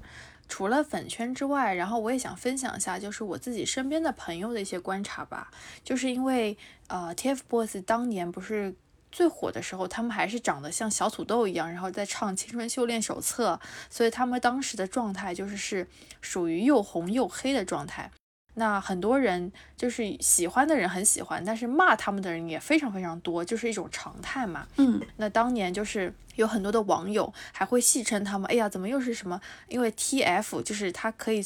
[0.48, 5.50] 除了粉圈之外，然后我也想分享一下，就是我自己身边的朋友的一些观察吧。
[5.84, 6.56] 就是因为
[6.86, 8.76] 呃，TFBOYS 当年不是
[9.12, 13.60] 最火的时候，他们还是长得像小土豆一样，然后在唱《青春修炼手册》，
[13.90, 15.88] 所以他们当时的状态就是是
[16.22, 18.12] 属于又红又黑的状态。
[18.56, 24.68] 那很多人就是喜欢的人很喜欢，但是骂他们的人也非常非常多，就是一种常态嘛。
[24.78, 29.40] 嗯，那当年就是有很多的网友还会戏称他们，哎呀，怎么又是什么？
[29.68, 31.44] 因为 TF 就是它可以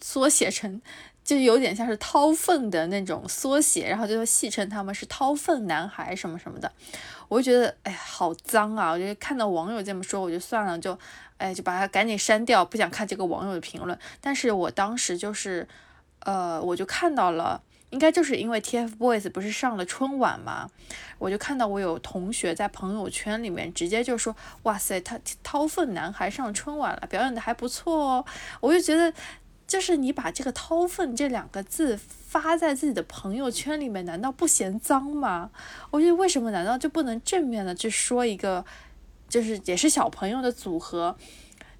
[0.00, 0.80] 缩写成
[1.24, 6.70] 就有点像是掏粪的那种缩写，然后就戏称他们是掏粪男孩什么什么的。
[7.28, 8.90] 我就觉得，哎呀，好脏啊！
[8.90, 10.98] 我就看到网友这么说，我就算了，就，
[11.38, 13.98] 哎，就把它赶紧删掉，不想看这个网友的评论。
[14.20, 15.66] 但是我当时就是，
[16.24, 20.68] 呃，我就看到了，应该就是因为 TFBOYS 不是上了春晚嘛，
[21.18, 28.24] 我就看到我有同学在朋友圈里面直接就说，哇塞，他掏粪男孩上春晚了，表演的还不错哦。
[28.60, 29.12] 我就觉得。
[29.64, 35.50] 就是你把这个“掏粪”这两个字发在自己的朋友圈里面，难道不嫌脏吗？
[35.90, 38.62] 我觉得为什么难道就不能正面的去说一个，
[39.30, 41.16] 就是也是小朋友的组合？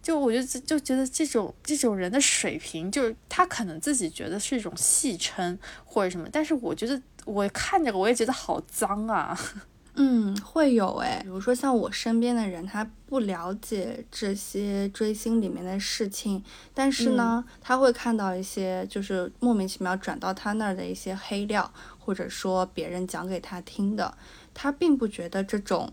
[0.03, 9.39] 就我觉得就觉得这种这种人的水平，就是他可能自己觉得是一种戏称或者什么，但是我觉得我看着我也觉得好脏啊。
[9.95, 16.43] 嗯，会有诶，比如说像我身边的人，他不了解这些追星里面的事情，
[16.73, 24.17] 但是呢，他会看到一些就是莫名其妙转到他那儿的一些黑料，或者说别人讲给他听的，
[24.55, 25.93] 他并不觉得这种，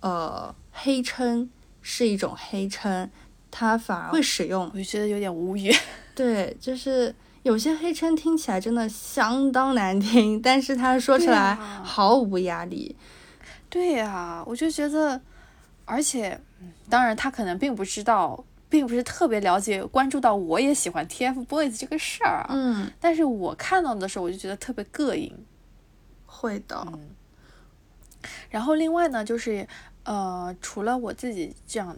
[0.00, 1.48] 呃，黑称
[1.88, 3.08] 是一种黑称，
[3.48, 5.72] 他反而会使用，我就觉得有点无语。
[6.16, 7.14] 对，就是。
[7.42, 12.96] 有些黑称听起来真的相当难听，但是他说出来毫无压力。
[13.70, 15.20] 对呀，我就觉得，
[15.84, 16.40] 而且，
[16.90, 22.46] 当然他可能并不知道，并不是特别了解、关注到我也喜欢 TFBOYS 这个事儿啊。
[22.50, 22.90] 嗯。
[22.98, 25.32] 但是我看到的时候，我就觉得特别膈应。
[26.26, 26.84] 会的。
[26.84, 26.98] 嗯。
[28.50, 29.68] 然后另外呢，就是
[30.06, 31.94] 呃，除了我自己这样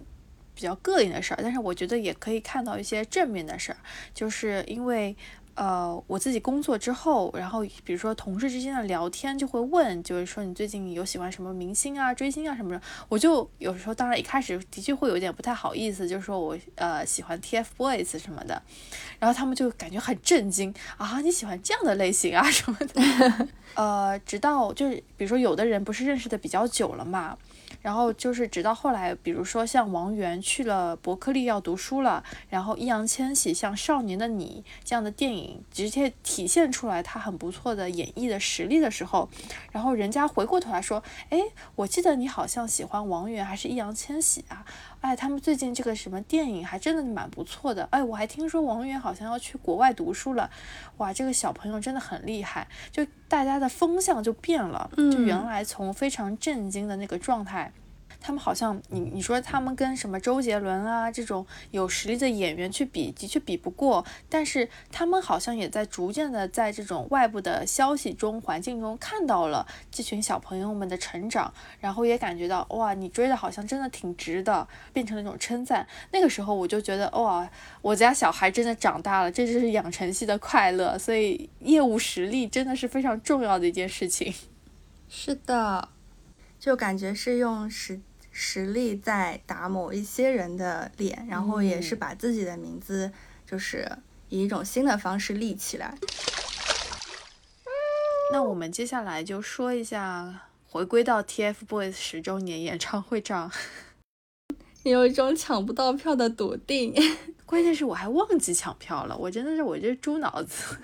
[0.54, 3.78] 比较膈应的事儿，但是我觉得也可以看到一些正面的事儿，
[4.12, 5.14] 就是因为。
[5.60, 18.62] 呃，我自己工作之后，然后比如说同事之间的聊天就会问，就是说你最近有喜欢什么明星啊、追星啊什么的，我就有时候当然一开始的确会有点不太好意思，就是说我呃喜欢 TFBOYS 什么的，
[19.18, 27.36] 然后他们就感觉很震惊啊，你喜欢这样的类型啊什么的， 呃，直到就是比如说有的人不是认识的比较久了嘛。
[27.82, 39.28] 然后就是直到后来，比如说像王源去了伯克利要读书了，然后易烊千玺像《少年的你》这样的电影直接体现出来他很不错的演绎的实力的时候，
[39.72, 41.38] 然后人家回过头来说，哎，
[41.74, 44.64] 我记得你好像喜欢王源还是易烊千玺啊？
[45.00, 47.86] 哎，他们最近这个什么电影还真的蛮不错的。
[47.90, 50.50] 哎，我还听说王源好像要去国外读书了。
[50.96, 57.72] 哇，这个小朋友真的很厉害，就大家的风向就变了，就原来从非常震惊的那个状态。
[58.20, 64.04] 他们好像你你说他们跟什么周杰伦啊这种有实力的演员去比，的确比不过。
[64.28, 75.86] 但是他们好像也在逐渐的在这种外部的消息中、环境中看到了这群小朋友们的成长，然后也感觉到哇，你追的好像真的挺值的，变成了一种称赞。
[76.10, 77.48] 那个时候我就觉得哇，
[77.80, 80.98] 我家小孩真的长大了，这就是养成系的快乐。
[80.98, 84.34] 所以业务实力真的是非常重要的一件事情。
[85.08, 85.88] 是的，
[86.58, 88.00] 就感觉是用实。
[88.40, 93.10] 实力在打某一些人的脸，然后也是把自己的名字，
[93.44, 93.90] 就是
[94.28, 95.92] 以一种新的方式立起来。
[98.32, 103.50] 那我们接下来就说一下，回归到 TFBOYS 十周年演唱会上，
[104.84, 106.94] 有一种抢不到票的笃定。
[107.44, 110.76] 关键是我还忘记抢票了，我真的是我这猪脑子。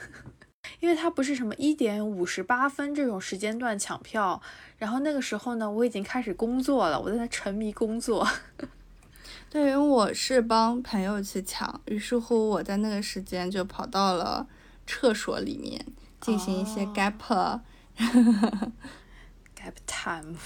[0.80, 4.40] 因为它不是什么一点五十八分这种时间段抢票，
[4.78, 8.26] 然后那个时候呢，我已经开始工作了，我在那沉迷工作。
[9.50, 14.46] 对，因为我是帮朋友去抢，于是乎我在那个时间就跑到了
[14.86, 15.84] 厕所里面
[16.20, 17.12] 进行一些 gap
[19.56, 20.36] gap time。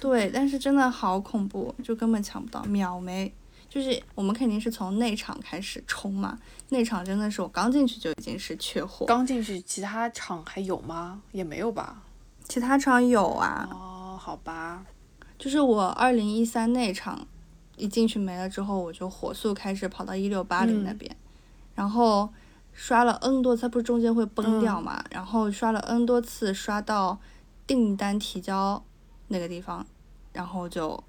[0.00, 3.34] 对，但是真的好恐怖，就根本抢不到，秒没。
[3.76, 6.38] 就是我们肯定是从内场开始冲嘛，
[6.70, 9.04] 内场真的是我刚进去就已经是缺货。
[9.04, 11.20] 刚进去，其他场还有吗？
[11.30, 12.02] 也没有吧。
[12.48, 13.68] 其他场有啊。
[13.70, 14.82] 哦，好吧。
[15.38, 17.26] 就是我二零一三内场
[17.76, 21.14] 一进去没了之后，我就火速开始跑到一六八零那边，
[21.74, 22.30] 然后
[22.72, 25.04] 刷了 N 多次，它不是中间会崩掉嘛？
[25.10, 27.18] 然后刷了 N 多次，刷到
[27.66, 28.82] 订单提交
[29.28, 29.86] 那个地方，
[30.32, 31.04] 然后就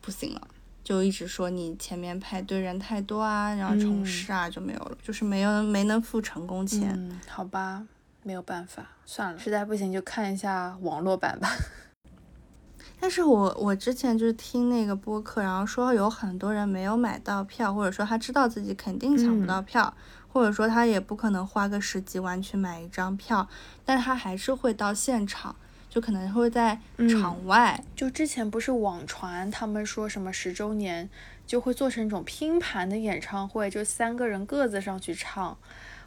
[0.00, 0.46] 不行了。
[0.84, 6.92] 就一直说你前面排队人太多啊，然后重试啊就没有了，就是没有没能付成功钱。
[6.94, 7.82] 嗯，好吧，
[8.22, 11.50] 没有办法，算了，实在不行就看一下网络版吧。
[13.00, 19.92] 但是我我之前就是听那个播客，然后说有很多人没有买到票，或者说他知道自己肯定抢不到票，
[20.28, 23.48] 或者说他也不可能花个十几万去买一张票，
[23.84, 25.56] 但他还是会到现场。
[25.94, 26.76] 就可能会在
[27.08, 31.08] 场外，就之前不是网传他们说什么十周年
[31.46, 35.56] 就会做成一种拼盘的演唱会，就三个人各自上去唱。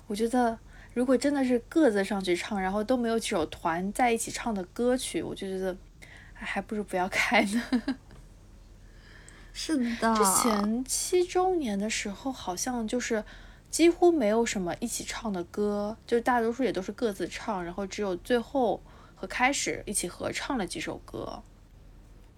[0.07, 0.59] 我觉得
[0.93, 5.73] 如果真的是各自上去唱，然后都没有几首团在一起唱的歌曲，我就觉得
[6.33, 7.63] 还不如不要开呢。
[9.53, 13.23] 是的，之前七周年的时候，好像就是
[13.71, 18.81] 几乎没有什么一起唱的歌，就大多数也都是各自唱，然后只有最后
[19.17, 21.43] 和开始一起合唱了几首歌。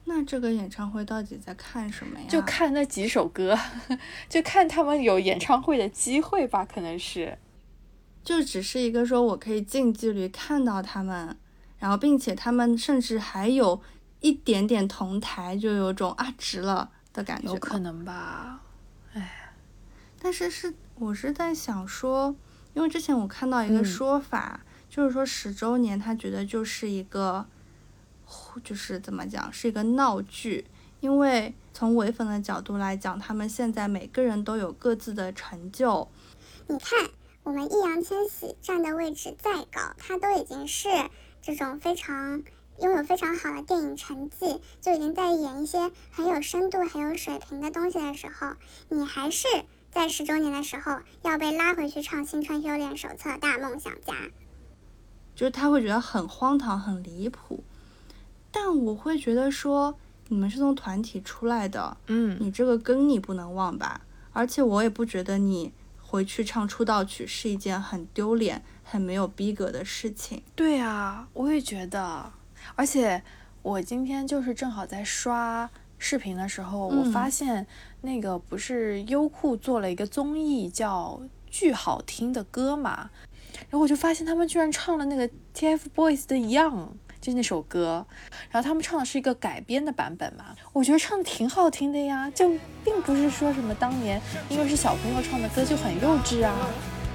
[0.05, 2.25] 那这个演唱会到底在看什么呀？
[2.27, 3.55] 就看那几首歌，
[4.27, 7.37] 就看他们有演唱会的机会吧，可能是。
[8.23, 11.37] 就只是一个说我可以近距离看到他们，
[11.77, 13.81] 然后并且他们甚至还有
[14.21, 17.49] 一点点同台，就有种啊值了的感觉。
[17.49, 18.61] 有可能吧，
[19.13, 19.51] 哎。
[20.19, 22.35] 但是是我是在想说，
[22.73, 24.59] 因为之前我看到一个说法，
[24.99, 27.45] 就是说十周年他觉得就是一个，
[28.61, 30.65] 就是怎么讲是一个闹剧，
[30.99, 36.09] 因为从唯粉的角度来讲，他们现在每个人都有各自的成就。
[36.67, 37.09] 你看。
[37.41, 40.87] 我们易烊千玺站的位置再高，他都已经是
[41.41, 42.43] 这种非常
[42.79, 48.53] 拥有非常好的电影成绩，就已经在演一些很有深度、很有水平的东西的时候，
[48.89, 49.47] 你还是
[49.89, 54.13] 在十周年的时候要被拉回去唱《青春修炼手册》《大梦想家》，
[55.39, 57.63] 就是他会觉得很荒唐、很离谱。
[58.51, 59.95] 但我会觉得说，
[60.27, 64.01] 你们是从团体出来的，嗯，你这个根你不能忘吧？
[64.33, 65.71] 而且我也不觉得你。
[66.11, 70.41] 回去唱出道曲是一件很丢脸、很没有逼格的事情。
[70.55, 72.31] 对啊，我也觉得。
[72.73, 73.21] 而且
[73.61, 75.69] 我今天就是正好在刷
[75.99, 77.67] 视频的时候，我发现
[78.01, 83.11] 那个不是优酷做了一个综艺叫《巨好听的歌》嘛，
[83.69, 86.71] 然后我就发现他们居然唱了那个 TFBOYS 的《Young》。
[87.21, 88.05] 就那首歌，
[88.49, 92.49] 然后他们唱的是一个改编的版本嘛，我觉得唱的挺好听的呀，就
[92.81, 96.55] 并不是说什么当年因为是小朋友唱的歌就很幼稚啊。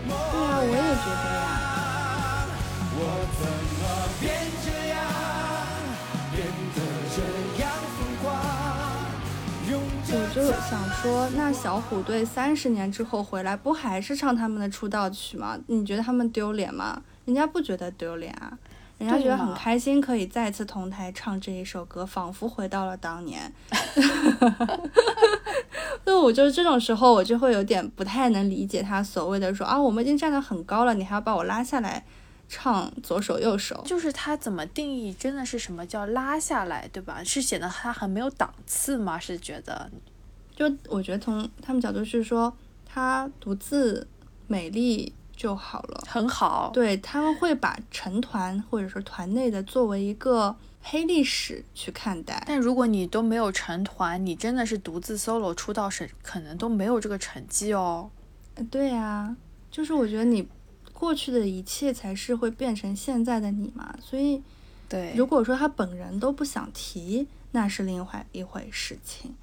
[0.06, 2.44] 对啊，我也觉得呀。
[2.98, 3.00] 我
[10.34, 15.56] 就想说，那小虎队三十年之后回来，不还是唱他们的出道曲吗？
[15.68, 17.00] 你觉得他们丢脸吗？
[17.24, 18.58] 人家不觉得丢脸啊。
[18.98, 23.52] 人家觉得很开心，可以再次同台唱这一首歌，仿佛回到了当年。
[26.04, 32.04] 那我就这种时候，我就会有点不太能理解他所谓的说啊，我们已经站得很高了，你还要把我拉下来
[32.48, 33.84] 唱左手右手。
[33.86, 37.22] 就是他怎么定义真的是什么叫拉下来，对吧？
[37.22, 39.16] 是显得他很没有档次吗？
[39.16, 39.90] 是觉得？
[40.54, 44.06] 就我觉得从他们角度是说，他独自
[44.46, 45.12] 美丽。
[45.36, 46.70] 就好了，很好。
[46.72, 52.40] 对他们会把成团或者说团内的作为一个黑历史去看待。
[52.46, 58.08] 但如果你都没有成团，你真的是独自 solo 出道，是可能都没有这个成绩哦。
[58.70, 59.36] 对呀，
[59.72, 60.46] 就是我觉得你
[60.92, 63.92] 过去的一切才是会变成现在的你嘛。
[64.00, 64.40] 所以，
[64.88, 69.34] 对，如果说他本人都不想提，那是另外一回事情。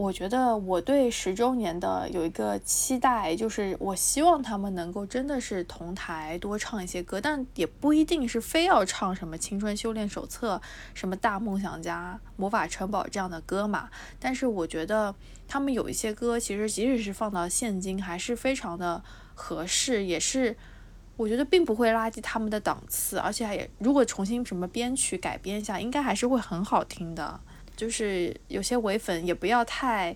[0.00, 10.56] 我觉得我对十周年的有一个期待，就是我希望他们能够真的是同台多唱一些歌，但也不一定是非要唱什么《青春修炼手册》、
[10.94, 13.90] 什么《大梦想家》、《魔法城堡》这样的歌嘛。
[14.18, 15.14] 但是我觉得
[15.46, 20.56] 他们有一些歌，其实即使是放到现今，还是非常的合适，也是
[21.18, 27.38] 我觉得并不会拉低他们的档次，而且也如果重新什么编曲改编一下，应该还是会很好听的。
[27.80, 30.14] 就是有些唯粉也不要太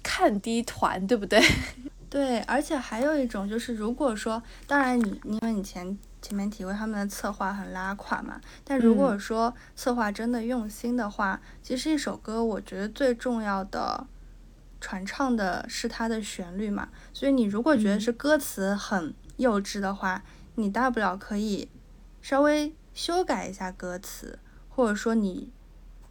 [0.00, 1.42] 看低团，对不对？
[2.08, 14.06] 对，而且还有一种就是，如果说，当然你因为你前前面提过他们的策划很拉垮嘛，但如果说策划真的用心的话，其实一首歌我觉得最重要的
[14.80, 16.90] 传唱的是它的旋律嘛。
[17.12, 20.22] 所以你如果觉得是歌词很幼稚的话，
[20.54, 21.68] 你大不了可以
[22.22, 24.38] 稍微修改一下歌词，
[24.68, 25.50] 或者说你。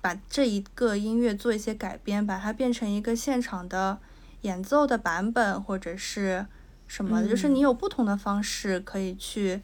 [0.03, 3.97] 把这一个音乐做一些改编，把它变成一个现场的
[4.41, 6.45] 演奏的版本，或者是
[6.87, 9.61] 什么的，就是你有不同的方式可以去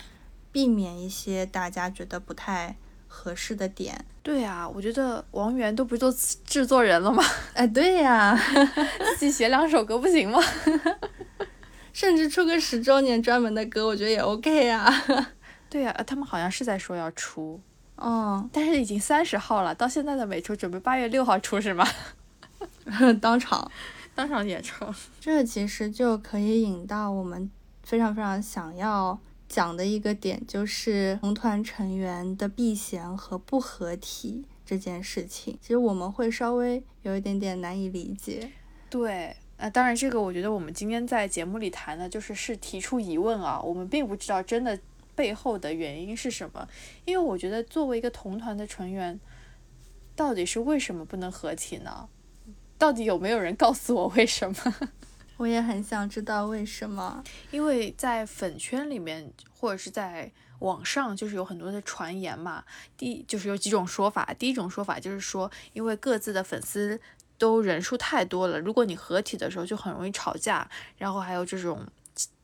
[0.54, 2.78] 避免一些大家觉得不太
[3.10, 4.06] 合适的点。
[4.24, 6.10] 对呀，我觉得王源都不做
[6.46, 7.22] 制作人了吗？
[7.54, 8.40] 哎，对呀，
[9.20, 10.40] 自己写两首歌不行吗？
[11.92, 14.90] 甚至出个十周年专门的歌，我觉得也 OK 呀。
[15.70, 17.60] 对呀，他们好像是在说要出。
[18.00, 21.86] 哦，但是已经三十号了，到现在的没出，准备八月六号出是吗？
[23.22, 23.70] 当场，
[24.16, 24.86] 当场演出，
[25.20, 27.50] 这其实就可以引到我们
[27.84, 35.58] 非常非常想要讲的一个点，就是同团成员的避嫌和不合体这件事情。
[35.62, 38.50] 其实我们会稍微有一点点难以理解。
[38.90, 44.80] 对，呃当然，这个我觉得我们今天在节目里谈的，就是是提出疑问啊，我们并不知道真的
[45.20, 46.66] 背后的原因是什么。
[47.04, 49.20] 因为我觉得作为一个同团的成员，
[50.16, 52.08] 到底是为什么不能合体呢？
[52.78, 54.74] 到底有没有人告诉我为什么？
[55.36, 57.22] 我也很想知道为什么。
[57.52, 62.64] 因为在粉圈里面，或者是在网上，就是有很多的传言嘛。
[62.96, 67.02] 第就是有几种说法，第一种说法就是说，因为各自的粉丝。
[67.40, 71.88] 都人数太多了，如果你合体的时候就很容易吵架，然后还有这种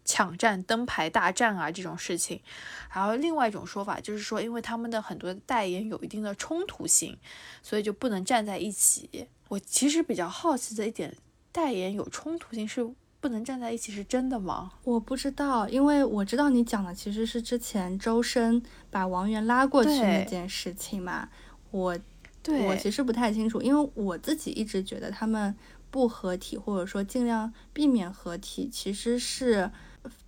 [0.06, 2.40] 抢占灯牌大战啊这种事情。
[2.88, 7.18] 还有另外一种说法就是说，因为他们的很多代言有一定的冲突性，
[7.62, 9.28] 所以就不能站在一起。
[9.50, 11.14] 我其实比较好奇的一点，
[11.52, 12.88] 代言有冲突性是
[13.20, 14.72] 不能站在一起是真的吗？
[14.84, 21.28] 我不知道，因为我知道你讲的其实是之前周深把王源拉过去那件事情嘛，
[21.72, 22.00] 我。
[22.46, 25.56] 对我其实不太清楚，因为我自己一直觉得他们
[25.90, 29.72] 不合体，或者说尽量避免合体，其实是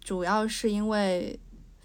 [0.07, 1.37] 主要是因为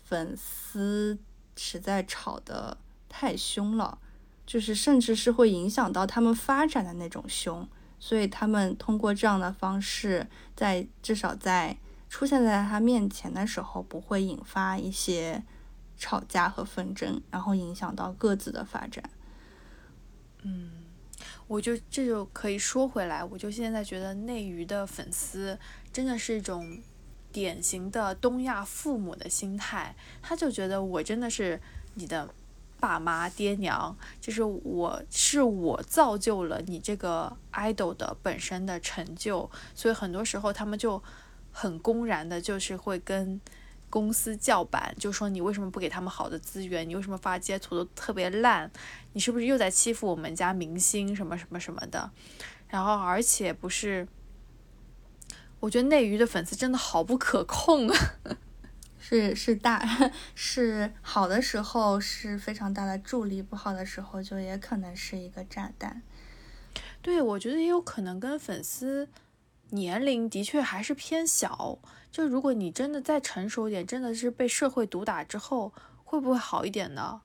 [0.04, 1.18] 粉丝
[1.56, 3.98] 实在吵得太凶了，
[4.46, 7.68] 就是甚至是会影响到他们发展的那种凶，
[7.98, 11.76] 所以他们通过这样的方式，在至少在
[12.08, 15.42] 出现在他面前的时候，不会引发一些
[15.96, 19.02] 吵架和纷争，然后影响到各自的发展。
[20.42, 20.84] 嗯，
[21.48, 25.58] 我就这就可以说回来，我就现在觉得内娱的粉丝
[25.92, 26.80] 真的是一种
[27.32, 31.60] 典型的东亚父母的心态，他就觉得我真的是
[31.94, 32.28] 你的
[32.78, 41.02] 爸妈爹娘，就是我是我造就了你这个 idol 的本身的成就，所以很多时候他们就
[41.50, 43.40] 很公然的，就是会跟。
[43.92, 46.88] 公司叫板，就说你为什么不给他们好的资源？
[46.88, 48.70] 你为什么发截图都特别烂？
[49.12, 52.10] 你是不是又在欺负我们家明星什么什么什么的？
[52.68, 54.08] 然后而且不是，
[55.62, 58.14] 我觉得内娱的粉丝真的好不可控啊！
[58.98, 59.80] 是是大，
[60.34, 66.02] 是好的时候是非常大的助力，不好的时候就也可能是一个炸弹。
[67.00, 69.08] 对，我觉得也有可能跟粉丝
[69.70, 71.78] 年龄的确还是偏小。
[72.10, 77.22] 就如果你真的再成熟一点，真的是被社会毒打之后，会不会好一点呢？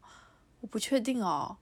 [0.62, 1.58] 我不确定哦。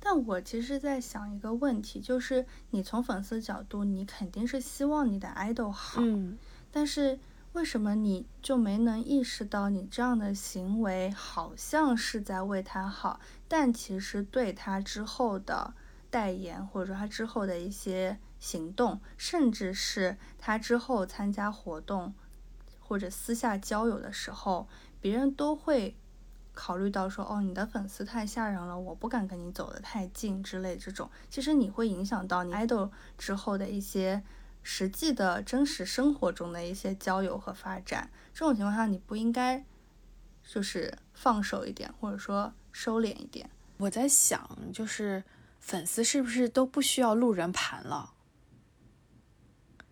[0.00, 6.38] 但我其实在想一个问题，就是你从粉丝角度，你肯定是希望你的 idol 好，嗯。
[6.70, 7.18] 但是
[7.52, 15.74] 为什么你就没能意识到，你这样的行为好像是在为他好，但其实对他之后的
[16.10, 22.14] 代言，或者说他之后的一些行动，甚至是他之后参加活动。
[22.80, 24.66] 或者私下交友的时候，
[24.98, 25.94] 别人都会
[26.58, 31.08] 考虑到说，哦，你的粉丝太吓人了，我不敢跟你走得太近之类这种。
[31.30, 34.20] 其实你会影响到你 idol 之后的一些
[34.64, 38.10] 实际的真实生活中的一些交友和发展。
[38.34, 39.64] 这种情况下，你不应该
[40.42, 43.48] 就是放手一点，或者说收敛一点。
[43.76, 45.22] 我在想，就是
[45.60, 48.14] 粉丝是不是都不需要路人盘了？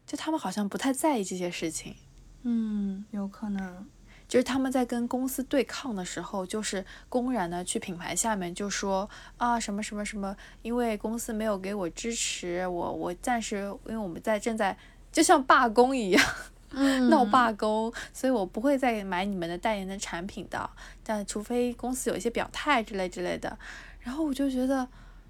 [0.04, 1.94] 就他们好像不太在意这些事情。
[2.42, 3.88] 嗯，有可能，
[4.28, 13.56] 就是他们在跟公司对抗的时候，就是公然的去品牌下面就说啊什么什么什么，因为公司没有给我支持，我我暂时
[13.86, 14.76] 因为我们在正在
[15.12, 16.24] 就像罢工一样，
[17.08, 20.68] 闹罢工，所以我不会再买你们的代言的产品的，
[21.04, 23.56] 但除非公司有一些表态之类之类的。
[24.00, 24.88] 然后我就觉得，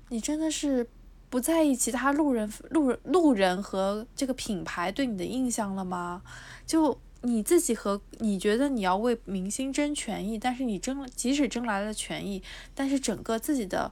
[0.09, 0.89] 你真的是
[1.29, 6.23] 不在意其他路人路路人和这个品牌对你的印象了吗？
[6.67, 6.99] 就。
[7.27, 12.41] 你自己和你觉得你要为明星争权益，但是你争了，即使争来了权益，
[12.73, 13.91] 但是整个自己的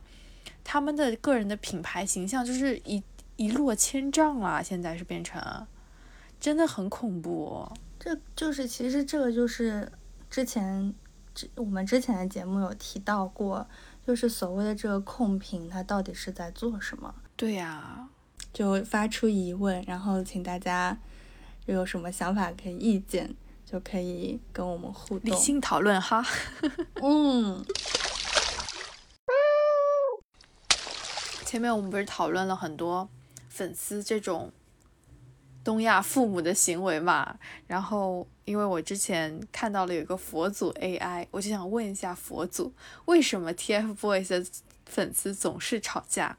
[0.63, 3.03] 他们的个人的品牌形象就是一
[3.35, 4.63] 一落千丈了。
[4.63, 5.67] 现在是变成，
[6.39, 7.69] 真的很恐怖。
[7.99, 9.91] 这就是其实这个就是
[10.31, 10.95] 之前
[11.35, 13.67] 之我们之前的节目有提到过，
[14.07, 17.13] 就是所谓的这个控评，它到底是在做什么？
[17.37, 18.09] 对呀，
[18.53, 20.97] 就发出疑问，然后请大家。
[21.73, 23.35] 有什么想法可以意见，
[23.65, 26.25] 就可以跟我们互动，理性讨论哈。
[27.03, 27.65] 嗯。
[31.45, 33.09] 前面我们不是讨论了很多
[33.49, 34.51] 粉丝这种
[35.63, 37.37] 东亚父母的行为嘛？
[37.69, 42.73] 然后因为我之前看到了有一个佛祖 AI，我就想问一下佛祖，
[43.05, 44.47] 为什么 TFBOYS 的
[44.85, 46.37] 粉丝总是吵架？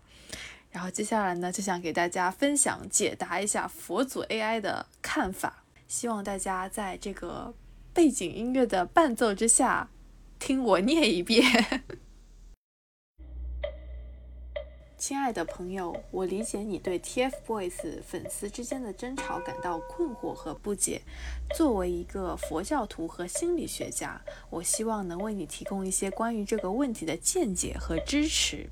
[0.76, 7.54] 然后接下来呢，就想给大家分享解答一下佛祖 AI 的看法，希望大家在这个
[7.94, 9.88] 背景音乐的伴奏之下，
[10.38, 11.42] 听我念一遍。
[15.08, 21.00] 亲爱的朋友，我理解你对 TFBOYS 粉丝之间的争吵感到困惑和不解。
[21.56, 28.68] 作为一个佛教徒和心理学家，我希望能为你提供一些关于这个问题的见解和支持。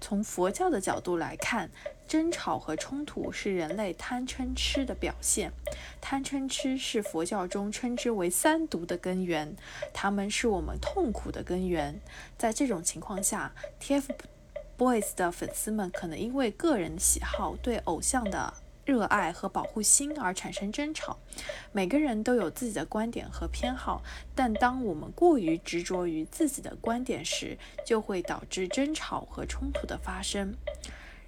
[0.00, 1.70] 从佛教的角度来看，
[2.08, 5.52] 争吵和冲突是人类贪嗔痴的表现。
[6.00, 9.54] 贪嗔痴是佛教中称之为三毒的根源，
[9.94, 12.00] 它们是我们痛苦的根源。
[12.36, 14.08] 在这种情况下，TF
[14.80, 18.54] Boys 的粉丝们可能因为个人喜好对偶像的
[18.86, 21.18] 热爱和保护心而产生争吵。
[21.70, 24.02] 每个人都有自己的观点和偏好，
[24.34, 30.54] 但当我们过于执着于自己的观点时，就会导致争吵和冲突的发生。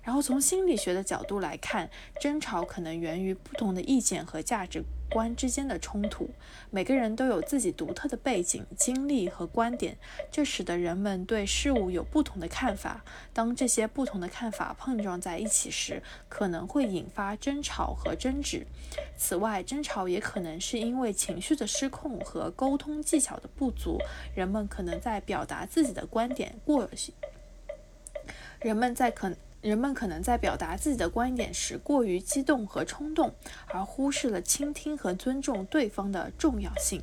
[0.02, 4.82] 然后从心理学的角度来看，争吵可能源于不同的意见和价值
[5.12, 6.30] 观之间的冲突。
[6.70, 9.96] 每个人都有自己独特的背景、经历和观点，
[10.30, 13.04] 这使得人们对事物有不同的看法。
[13.32, 18.66] 当这些不同的看法碰撞在一起时，可能会引发争吵和争执。
[19.16, 23.98] 此外，争吵也可能是因为情绪的失控和沟通技巧的不足。
[24.34, 26.88] 人们可能在表达自己的观点过，
[28.60, 29.30] 人们在可。
[29.62, 33.32] 人们可能在表达自己的观点时过于激动和冲动，
[33.68, 37.00] 而忽视了倾听和尊重对方的重要性。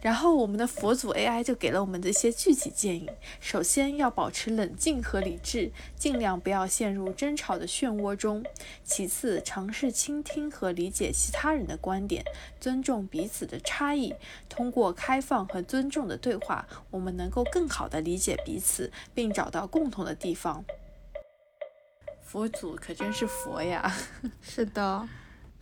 [0.00, 3.08] 然后，我们的佛祖 AI 就给了我们这些具体建议：
[3.40, 8.42] 首先，要保持冷静和理智，尽量不要陷入争吵的漩涡中；
[8.84, 12.24] 其次，尝试倾听和理解其他人的观点，
[12.60, 14.14] 尊重彼此的差异。
[14.48, 20.64] 通过开放和尊重的对话，我们能够更好地理解彼此，并找到共同的地方。
[22.28, 23.90] 佛祖可真是佛呀！
[24.42, 25.08] 是的，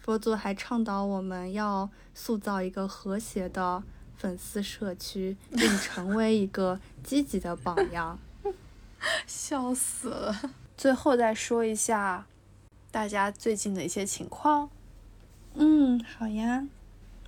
[0.00, 3.80] 佛祖还倡导我们要塑造一个和谐的
[4.16, 8.18] 粉丝社区，并成为一个积极的榜样。
[9.28, 10.50] 笑死了！
[10.76, 12.26] 最后再说一下
[12.90, 14.68] 大家最近的一些情况。
[15.54, 16.66] 嗯，好呀。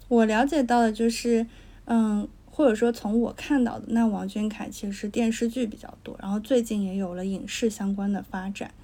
[0.09, 1.47] 我了解到的就是，
[1.85, 8.75] 嗯，或者说从我看到的，那王俊凯其实是电视剧比较多，然后最近也有了影视相关的发展。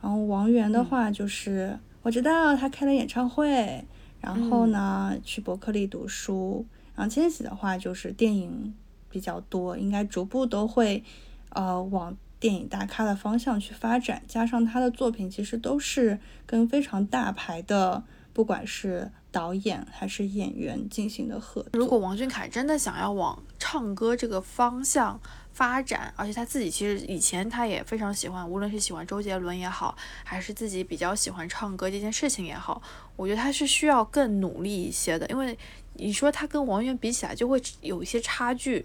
[0.00, 3.84] 然后王源的话就是，我知道他开了演唱会，
[4.20, 6.64] 然后呢去伯克利读书。
[6.94, 8.74] 然后千玺的话就是电影
[9.10, 11.04] 比较多，应该逐步都会
[11.50, 14.22] 呃往电影大咖的方向去发展。
[14.26, 21.70] 加上他的作品其实都是跟非常大牌的，不管是导演还是演员进行的合作。
[21.74, 25.20] 如果王俊凯真的想要往唱歌这个方向，
[25.56, 32.82] 发展，而且他自己其实以前他也非常喜欢，无论是喜欢周杰伦也好，还是自己比较喜欢唱歌这件事情也好，
[33.16, 35.58] 我觉得他是需要更努力一些的，因为
[35.94, 38.84] 你说他跟王源比起来就会有一些差距。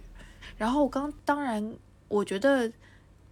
[0.58, 1.76] 然后刚当然，
[2.08, 2.72] 我觉得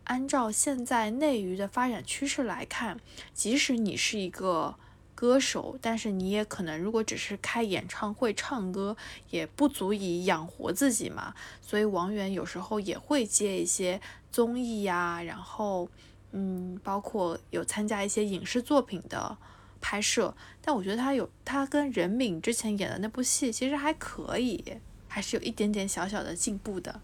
[0.03, 2.99] 按照现在内娱的发展趋势来看，
[3.33, 4.75] 即使你是一个。
[5.19, 8.95] 歌手，但是你也可能，如果只是开演唱会唱歌，
[9.31, 11.33] 也不足以养活自己嘛。
[11.61, 13.99] 所以王源有时候也会接一些
[14.31, 15.89] 综艺呀，然后，
[16.31, 19.37] 嗯，包括有参加一些影视作品的
[19.81, 20.33] 拍摄。
[20.61, 24.63] 但我觉得他有，他跟任敏之前演的那部戏其实还可以，
[25.09, 27.01] 还是有一点点小小的进步的。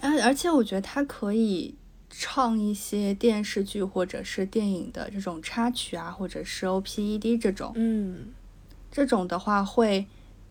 [0.00, 1.74] 啊，而且我觉得他可以。
[2.10, 8.28] 唱一些电视剧或者是电影的这种插曲啊，或者是 O P E D 这种，嗯，
[8.90, 10.06] 这种的话会，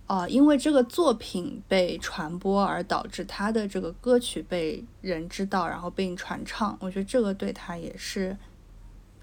[0.05, 6.77] 呃，因为这个作品被传播而导致他的这个歌曲被人知道，然后被传唱。
[6.79, 8.37] 我觉得这个对他也是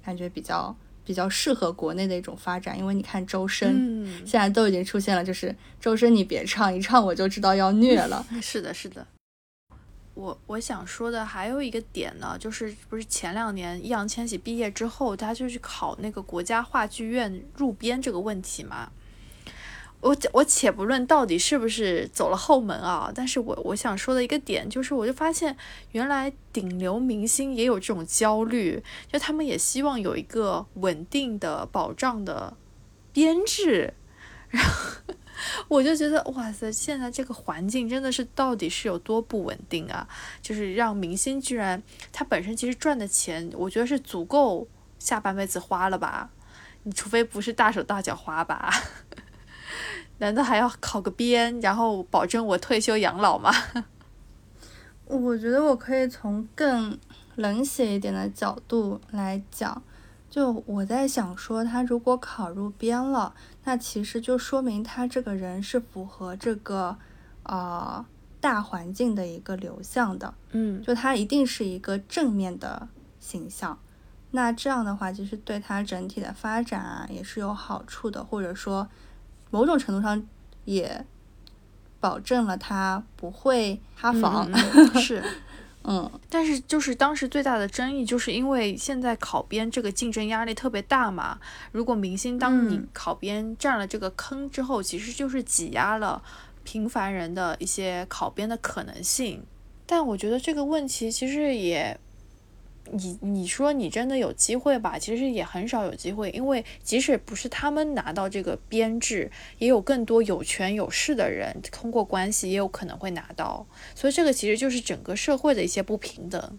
[0.05, 2.79] 感觉比较比较适合国内的一种发展。
[2.79, 8.27] 因为你看周深，现在都已经出现了，就是周深你别唱，一唱我就知道要虐了。
[8.43, 9.07] 是的，是的。
[10.15, 18.91] 我我想说的还有一个点呢，就是不是前两年易烊千玺毕业之后，他就去考那个国家话剧院入编这个问题嘛。
[20.01, 25.57] 我我且不论到底是不是走了后门啊，但是我我想说的一个点就是，我就发现
[25.93, 32.57] 原来顶流明星也有这种焦虑，就他们也希望有一个稳定的保障的
[33.13, 33.95] 编制，
[34.49, 35.15] 然后。
[35.69, 40.07] 我就觉得哇塞，现在这个环境真的是到底是有多不稳定啊！
[40.41, 41.83] 就是让明星居然
[42.13, 44.67] 他本身其实赚的钱，我觉得是足够
[44.99, 46.31] 下半辈子花了吧？
[46.85, 48.71] 你除非不是大手大脚花吧？
[50.19, 53.53] 难道还要考个编，然后保证我退休养老吗？
[55.07, 56.99] 我觉得我可以从更
[57.35, 59.83] 冷血一点的角度来讲。
[60.31, 63.35] 就我在想说，他如果考入编了，
[63.65, 66.97] 那其实就说明他这个人是符合这个，
[67.45, 68.05] 呃，
[68.41, 70.35] 大环境的一个流向的。
[70.53, 72.89] 嗯，就他一定是一个正面的
[73.19, 73.79] 形象。
[74.33, 78.89] 那这样的话，其实对他整体的发展啊也是有好处的，或者说
[79.51, 80.23] 某种程度上
[80.65, 81.07] 也
[82.01, 84.51] 保证了他不会塌房。
[85.01, 85.23] 是。
[85.85, 91.39] 嗯，但是就是当时最大的争议，就是因为现在考编这个竞争压力特别大嘛。
[91.73, 96.23] 如果明星当你考编占了这个坑之后，其实就是挤压了
[96.63, 99.45] 平凡人的一些考编的可能性。
[99.87, 101.99] 但我觉得这个问题其实也。
[102.93, 104.99] 你你说你真的有机会吧？
[104.99, 116.59] 其实也很少有机会，因为即使不是他们拿到这个编制，也有更多有权有势的人通过关系也有可能会拿到，所以这个其实就是整个社会的一些不平等。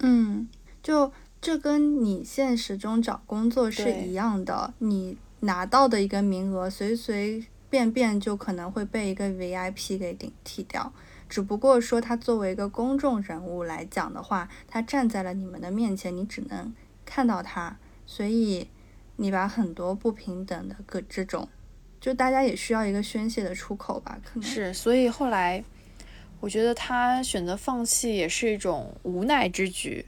[0.00, 0.48] 嗯，
[0.82, 10.92] 就这跟你现实中找工作是一样的，你拿到的一个名额随随便便就可能会被一个 VIP 给顶替掉。
[11.30, 16.74] 只不过说，他作为一个公众人物来讲的话，他站在了你们的面前，你只能
[17.06, 18.68] 看到他，所以
[19.14, 21.48] 你把很多不平等的个这种，
[22.00, 24.18] 就大家也需要一个宣泄的出口吧？
[24.24, 25.62] 可能是，所以后来
[26.40, 30.04] 我觉得他选择放弃也是一种无奈之举。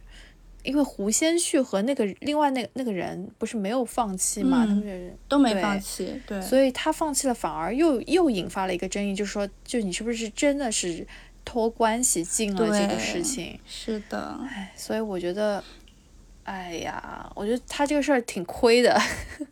[0.62, 11.04] 因为胡先煦和那个另外那那个人不是没有放弃嘛，他们都没放弃，对，所以他放弃了，反而又又引发了一个争议，就是说，就你是不是真的是
[11.44, 13.58] 托关系进了这个事情？
[13.66, 15.64] 是的，哎，所以我觉得，
[16.44, 18.96] 哎呀，我觉得他这个事儿挺亏的。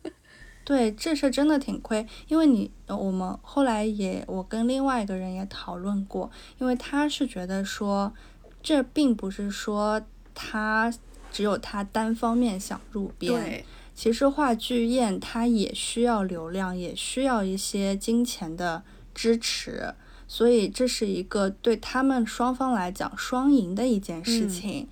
[0.62, 8.14] 对，这事儿真的挺亏，因为你我们后来也我跟另外一个人也讨论过，因为他是觉得说，
[8.62, 10.00] 这并不是说。
[10.42, 10.92] 他
[11.30, 13.64] 只有他单方面想入编，
[13.94, 18.82] 其实话剧院他也需要流量，也需要一些金钱的
[19.14, 19.94] 支持，
[20.26, 24.88] 所以这是一个对他们双方来讲双赢的一件事情。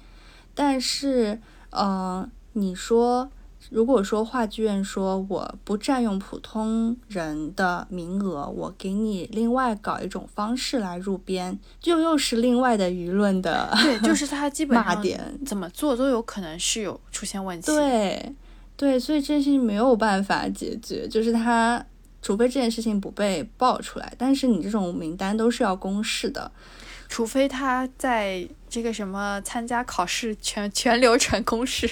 [0.55, 1.41] 但是，
[1.71, 3.31] 嗯，你说。
[3.71, 15.05] 如果说话剧院说我不占用普通人的名额，我给你另外搞一种方式来入编，就又是另外的舆论的对， 就是他基本上
[15.45, 17.67] 怎么做都有可能是有出现问题。
[17.67, 18.35] 对，
[18.77, 21.85] 对，所以这件事情没有办法解决，就是他
[22.23, 26.51] 除非这件事情不被爆出来，但是你这种名单都是要公示的，
[27.09, 31.91] 除非他在这个什么参加考试全全流程公示。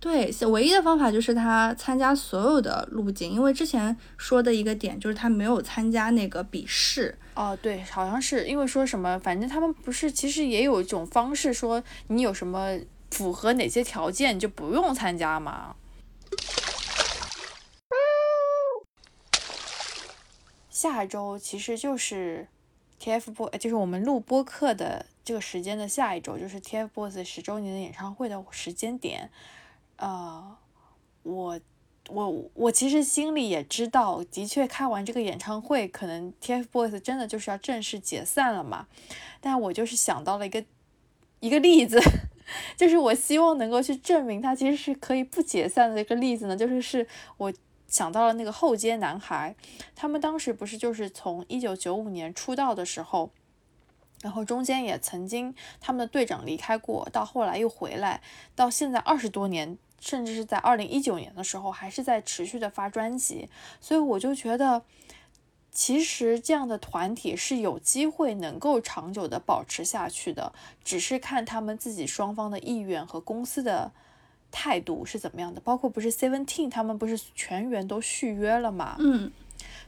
[0.00, 7.18] 对，唯一的方法就是他参加所有的路径，因为之前说的一个点就是他没有参加那个笔试。
[7.34, 12.78] 哦，对，好像是因为说什么，反正他们不是，其实也有一种方式，说你有什么
[13.10, 15.76] 符合哪些条件，就不用参加嘛。
[20.70, 22.48] 下周其实就是
[23.02, 29.30] TFBOYS，就是我们录播课的这个时间的下一周，就是 TFBOYS 十周年的演唱会的时间点。
[30.00, 30.56] 呃，
[31.22, 31.60] 我
[32.08, 38.86] 我我其实心里也知道，的确开完这个演唱会，可能 TFBOYS 真的就是要正式解散了嘛。
[39.42, 40.64] 但我就是想到了一个
[41.40, 42.00] 一个例子，
[42.78, 47.52] 就是我希望能够去证明他其实是可以不解散的一个例子呢，就是是我
[47.86, 49.54] 想到了那个后街男孩，
[49.94, 53.30] 他们当时不是就是从一九九五年出道的时候。
[54.22, 58.20] 然后中间也曾经他们的队长离开过，到后来又回来，
[58.54, 63.48] 到现在二十多年，甚至是在二零一九年的时候，还是在持续的发专辑。
[63.80, 64.82] 所以我就觉得，
[65.70, 73.92] 其实这样的团体是有机会能够长久的保持下去的，只是看他们自己双方的意愿和公司的
[74.50, 75.60] 态度是怎么样的。
[75.60, 78.96] 包括不是 Seventeen 他们不是全员都续约了嘛？
[78.98, 79.30] 嗯。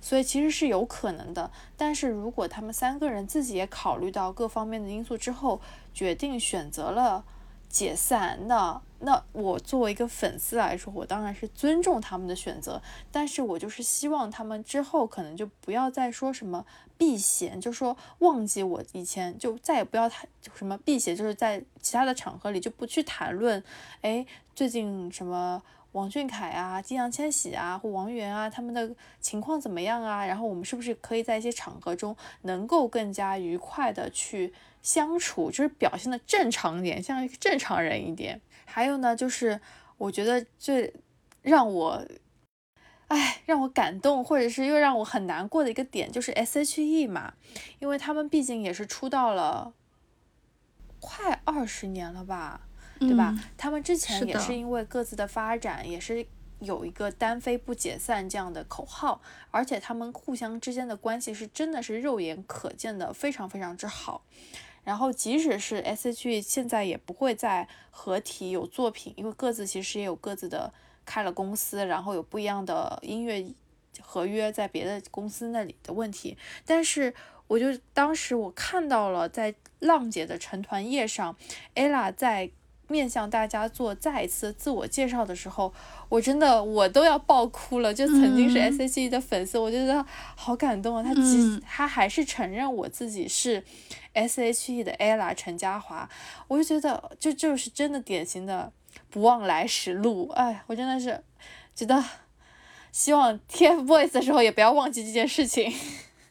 [0.02, 5.60] 所以其实是有可能的，但是如果他们三个人自己也考虑到各方面的因素之后，
[5.94, 7.24] 决定选择了
[7.68, 12.80] 解散，那那我作为一个粉丝来说，我当然是尊重他们的选择，
[13.10, 16.64] 但是我就是希望他们之后可能就不要再说什么
[16.96, 23.62] 避嫌，就说忘记我以前就再也不要谈什么避嫌，就是在其他的场合里就不去谈论，
[24.00, 25.62] 哎，最近什么。
[25.92, 28.90] 王俊凯啊，易烊千玺啊，或王源啊，他们的
[29.20, 30.24] 情况怎么样啊？
[30.24, 38.40] 然后我们是不是可以在一些场合中能够更加愉快的去相处，就是表现的正常一点，像一个正常人一点。
[38.64, 39.60] 还有呢，就是
[39.98, 40.92] 我觉得最
[41.42, 42.06] 让我，
[43.08, 47.34] 哎，让我感动，或者是又让我很难过的一个点，就是 S.H.E 嘛，
[47.78, 49.74] 因为他们毕竟也是出道了
[51.00, 52.68] 快二十年了吧。
[53.00, 53.36] 对吧？
[53.56, 56.24] 他们之前也是因为各自的发展，也是
[56.60, 64.22] 有一个单飞不解散这样的口号，而且他们互相之间的关系是真的是肉眼可见的非常非常之好。
[64.84, 70.72] 然后即使是 S.H.E 现在也不会再合体有作品，因为各自其实也有各自的
[71.04, 73.44] 开了公司，然后有不一样的音乐
[74.00, 76.36] 合约在别的公司那里的问题。
[76.64, 77.14] 但是
[77.46, 81.36] 我就当时我看到了在浪姐的成团夜上
[81.74, 82.50] ，ella 在。
[82.92, 85.72] 面向大家做再一次自我介绍的时候，
[86.10, 87.94] 我真的我都要爆哭了。
[87.94, 90.04] 就曾经是 S.H.E 的粉丝，我觉得
[90.36, 91.02] 好感动啊！
[91.02, 93.64] 他即他还是承认我自己是
[94.12, 96.06] S.H.E 的 ella 陈嘉华，
[96.48, 98.70] 我就觉得就就是真的典型的
[99.08, 100.28] 不忘来时路。
[100.34, 101.24] 哎，我真的是
[101.74, 102.04] 觉得
[102.92, 105.72] 希望 TFBOYS 的时候也不要忘记这件事情。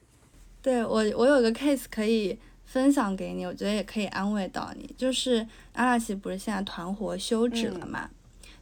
[0.62, 2.38] 对我，我有个 case 可以。
[2.72, 4.90] 分享给你，我觉得也可以安慰到你。
[4.98, 8.10] 就是阿拉奇不是现在团伙休止了嘛，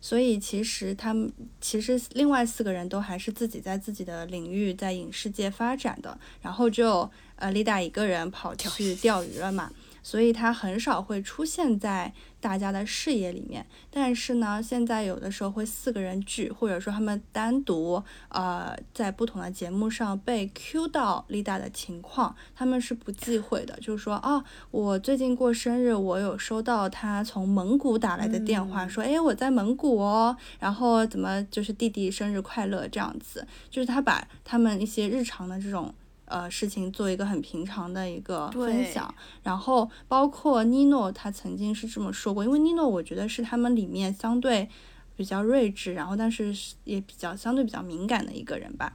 [0.01, 1.31] 所以其实他们
[1.61, 9.71] 其实另外四个人都还是自己在自己的领域在影视界发展的，然后就呃丽达一个人跑去钓鱼了嘛，
[10.09, 12.11] 所以他很少会出现在。
[12.41, 24.41] 大家的视野里面，但是呢，现在有的时候会四个人聚，或者说他们单独，呃，在不同的节目上被 Q 到 Lida 的情况，他们是不忌讳的，就是说，啊，
[24.71, 35.93] 我最近过生日，我有收到他从蒙古打来的电话，说，哎，我在蒙古哦，然后怎么就是弟弟生日快乐这样子，就是他把他们一些日常的这种。
[36.29, 39.11] 呃，事情做一个很平常的一个分享，
[39.41, 44.69] 然后包括妮诺，他曾经是这么说过，因为妮诺我觉得是他们里面相对
[45.15, 48.93] 比较睿智，然后但是也比较相对比较敏感的一个人吧。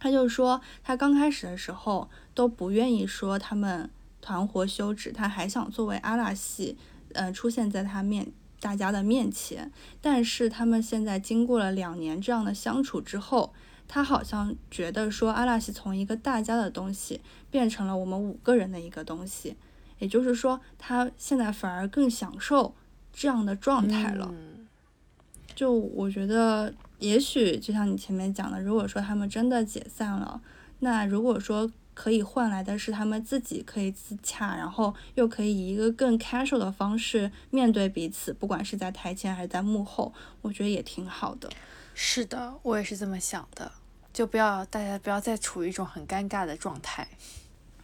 [0.00, 3.88] 他就说，他刚开始的时候都不愿意说他们
[4.20, 6.76] 团伙休止，他还想作为阿拉系，
[7.12, 8.26] 呃，出现在他面
[8.58, 13.54] 大家的面前，但是他们现在经过了两年这样的相处之后。
[13.88, 17.20] 他好像觉得说，阿拉西从一个大家的东西
[17.50, 19.56] 变成了我们五个人的一个东西，
[19.98, 22.74] 也就是说，他现在反而更享受
[23.12, 24.32] 这样的状态了。
[25.54, 30.40] 就我觉得，也许就像你前面讲的，如果说他们真的解散了，
[30.80, 40.12] 那如果说可以换来的是他们自己可以自洽，然后又可以以一个更 casual 的方式面对彼此，不管是在台前还是在幕后，
[40.42, 41.50] 我觉得也挺好的。
[41.92, 43.72] 是的，我也是这么想的，
[44.18, 47.06] 就不要大家不要再处于一种很尴尬的状态。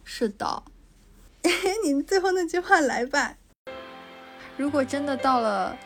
[0.03, 0.63] 是的，
[1.85, 3.35] 你最后那句话来吧。
[4.57, 5.77] 如果真的到了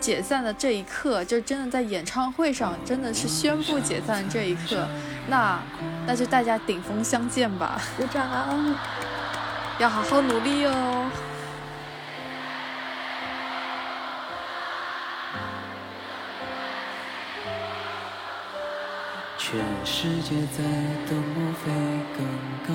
[0.00, 4.88] 解散的这一刻，就真的在演唱会上真的是宣布解散这一刻，
[5.28, 5.62] 那
[6.04, 8.28] 那就大家顶峰相见吧，鼓掌，
[9.78, 11.08] 要好好努力哦。
[19.52, 20.64] 全世界在
[21.10, 21.70] 等我飞
[22.16, 22.24] 更
[22.66, 22.72] 高。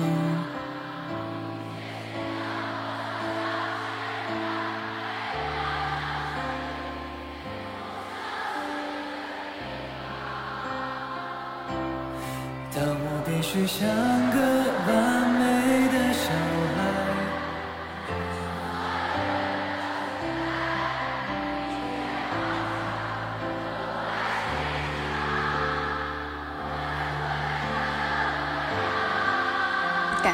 [12.72, 13.88] 当我必须像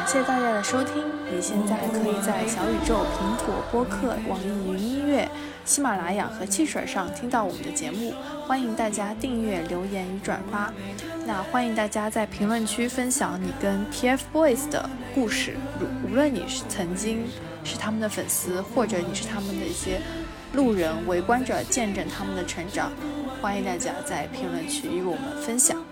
[0.07, 5.27] 谢谢大家的收听，你现在可以在小宇宙、苹果播客、网易云音乐、
[5.65, 8.13] 喜马拉雅和汽水上听到我们的节目。
[8.47, 10.71] 欢迎大家订阅、留言与转发。
[11.25, 15.57] 那欢迎大家在评论区分享你跟 TFBOYS 的故事，
[16.07, 17.25] 无论你是曾经
[17.63, 19.99] 是他们的粉丝，或者你是他们的一些
[20.53, 22.91] 路人、围观者，见证他们的成长。
[23.41, 25.83] 欢迎大家在评论区与我们分享。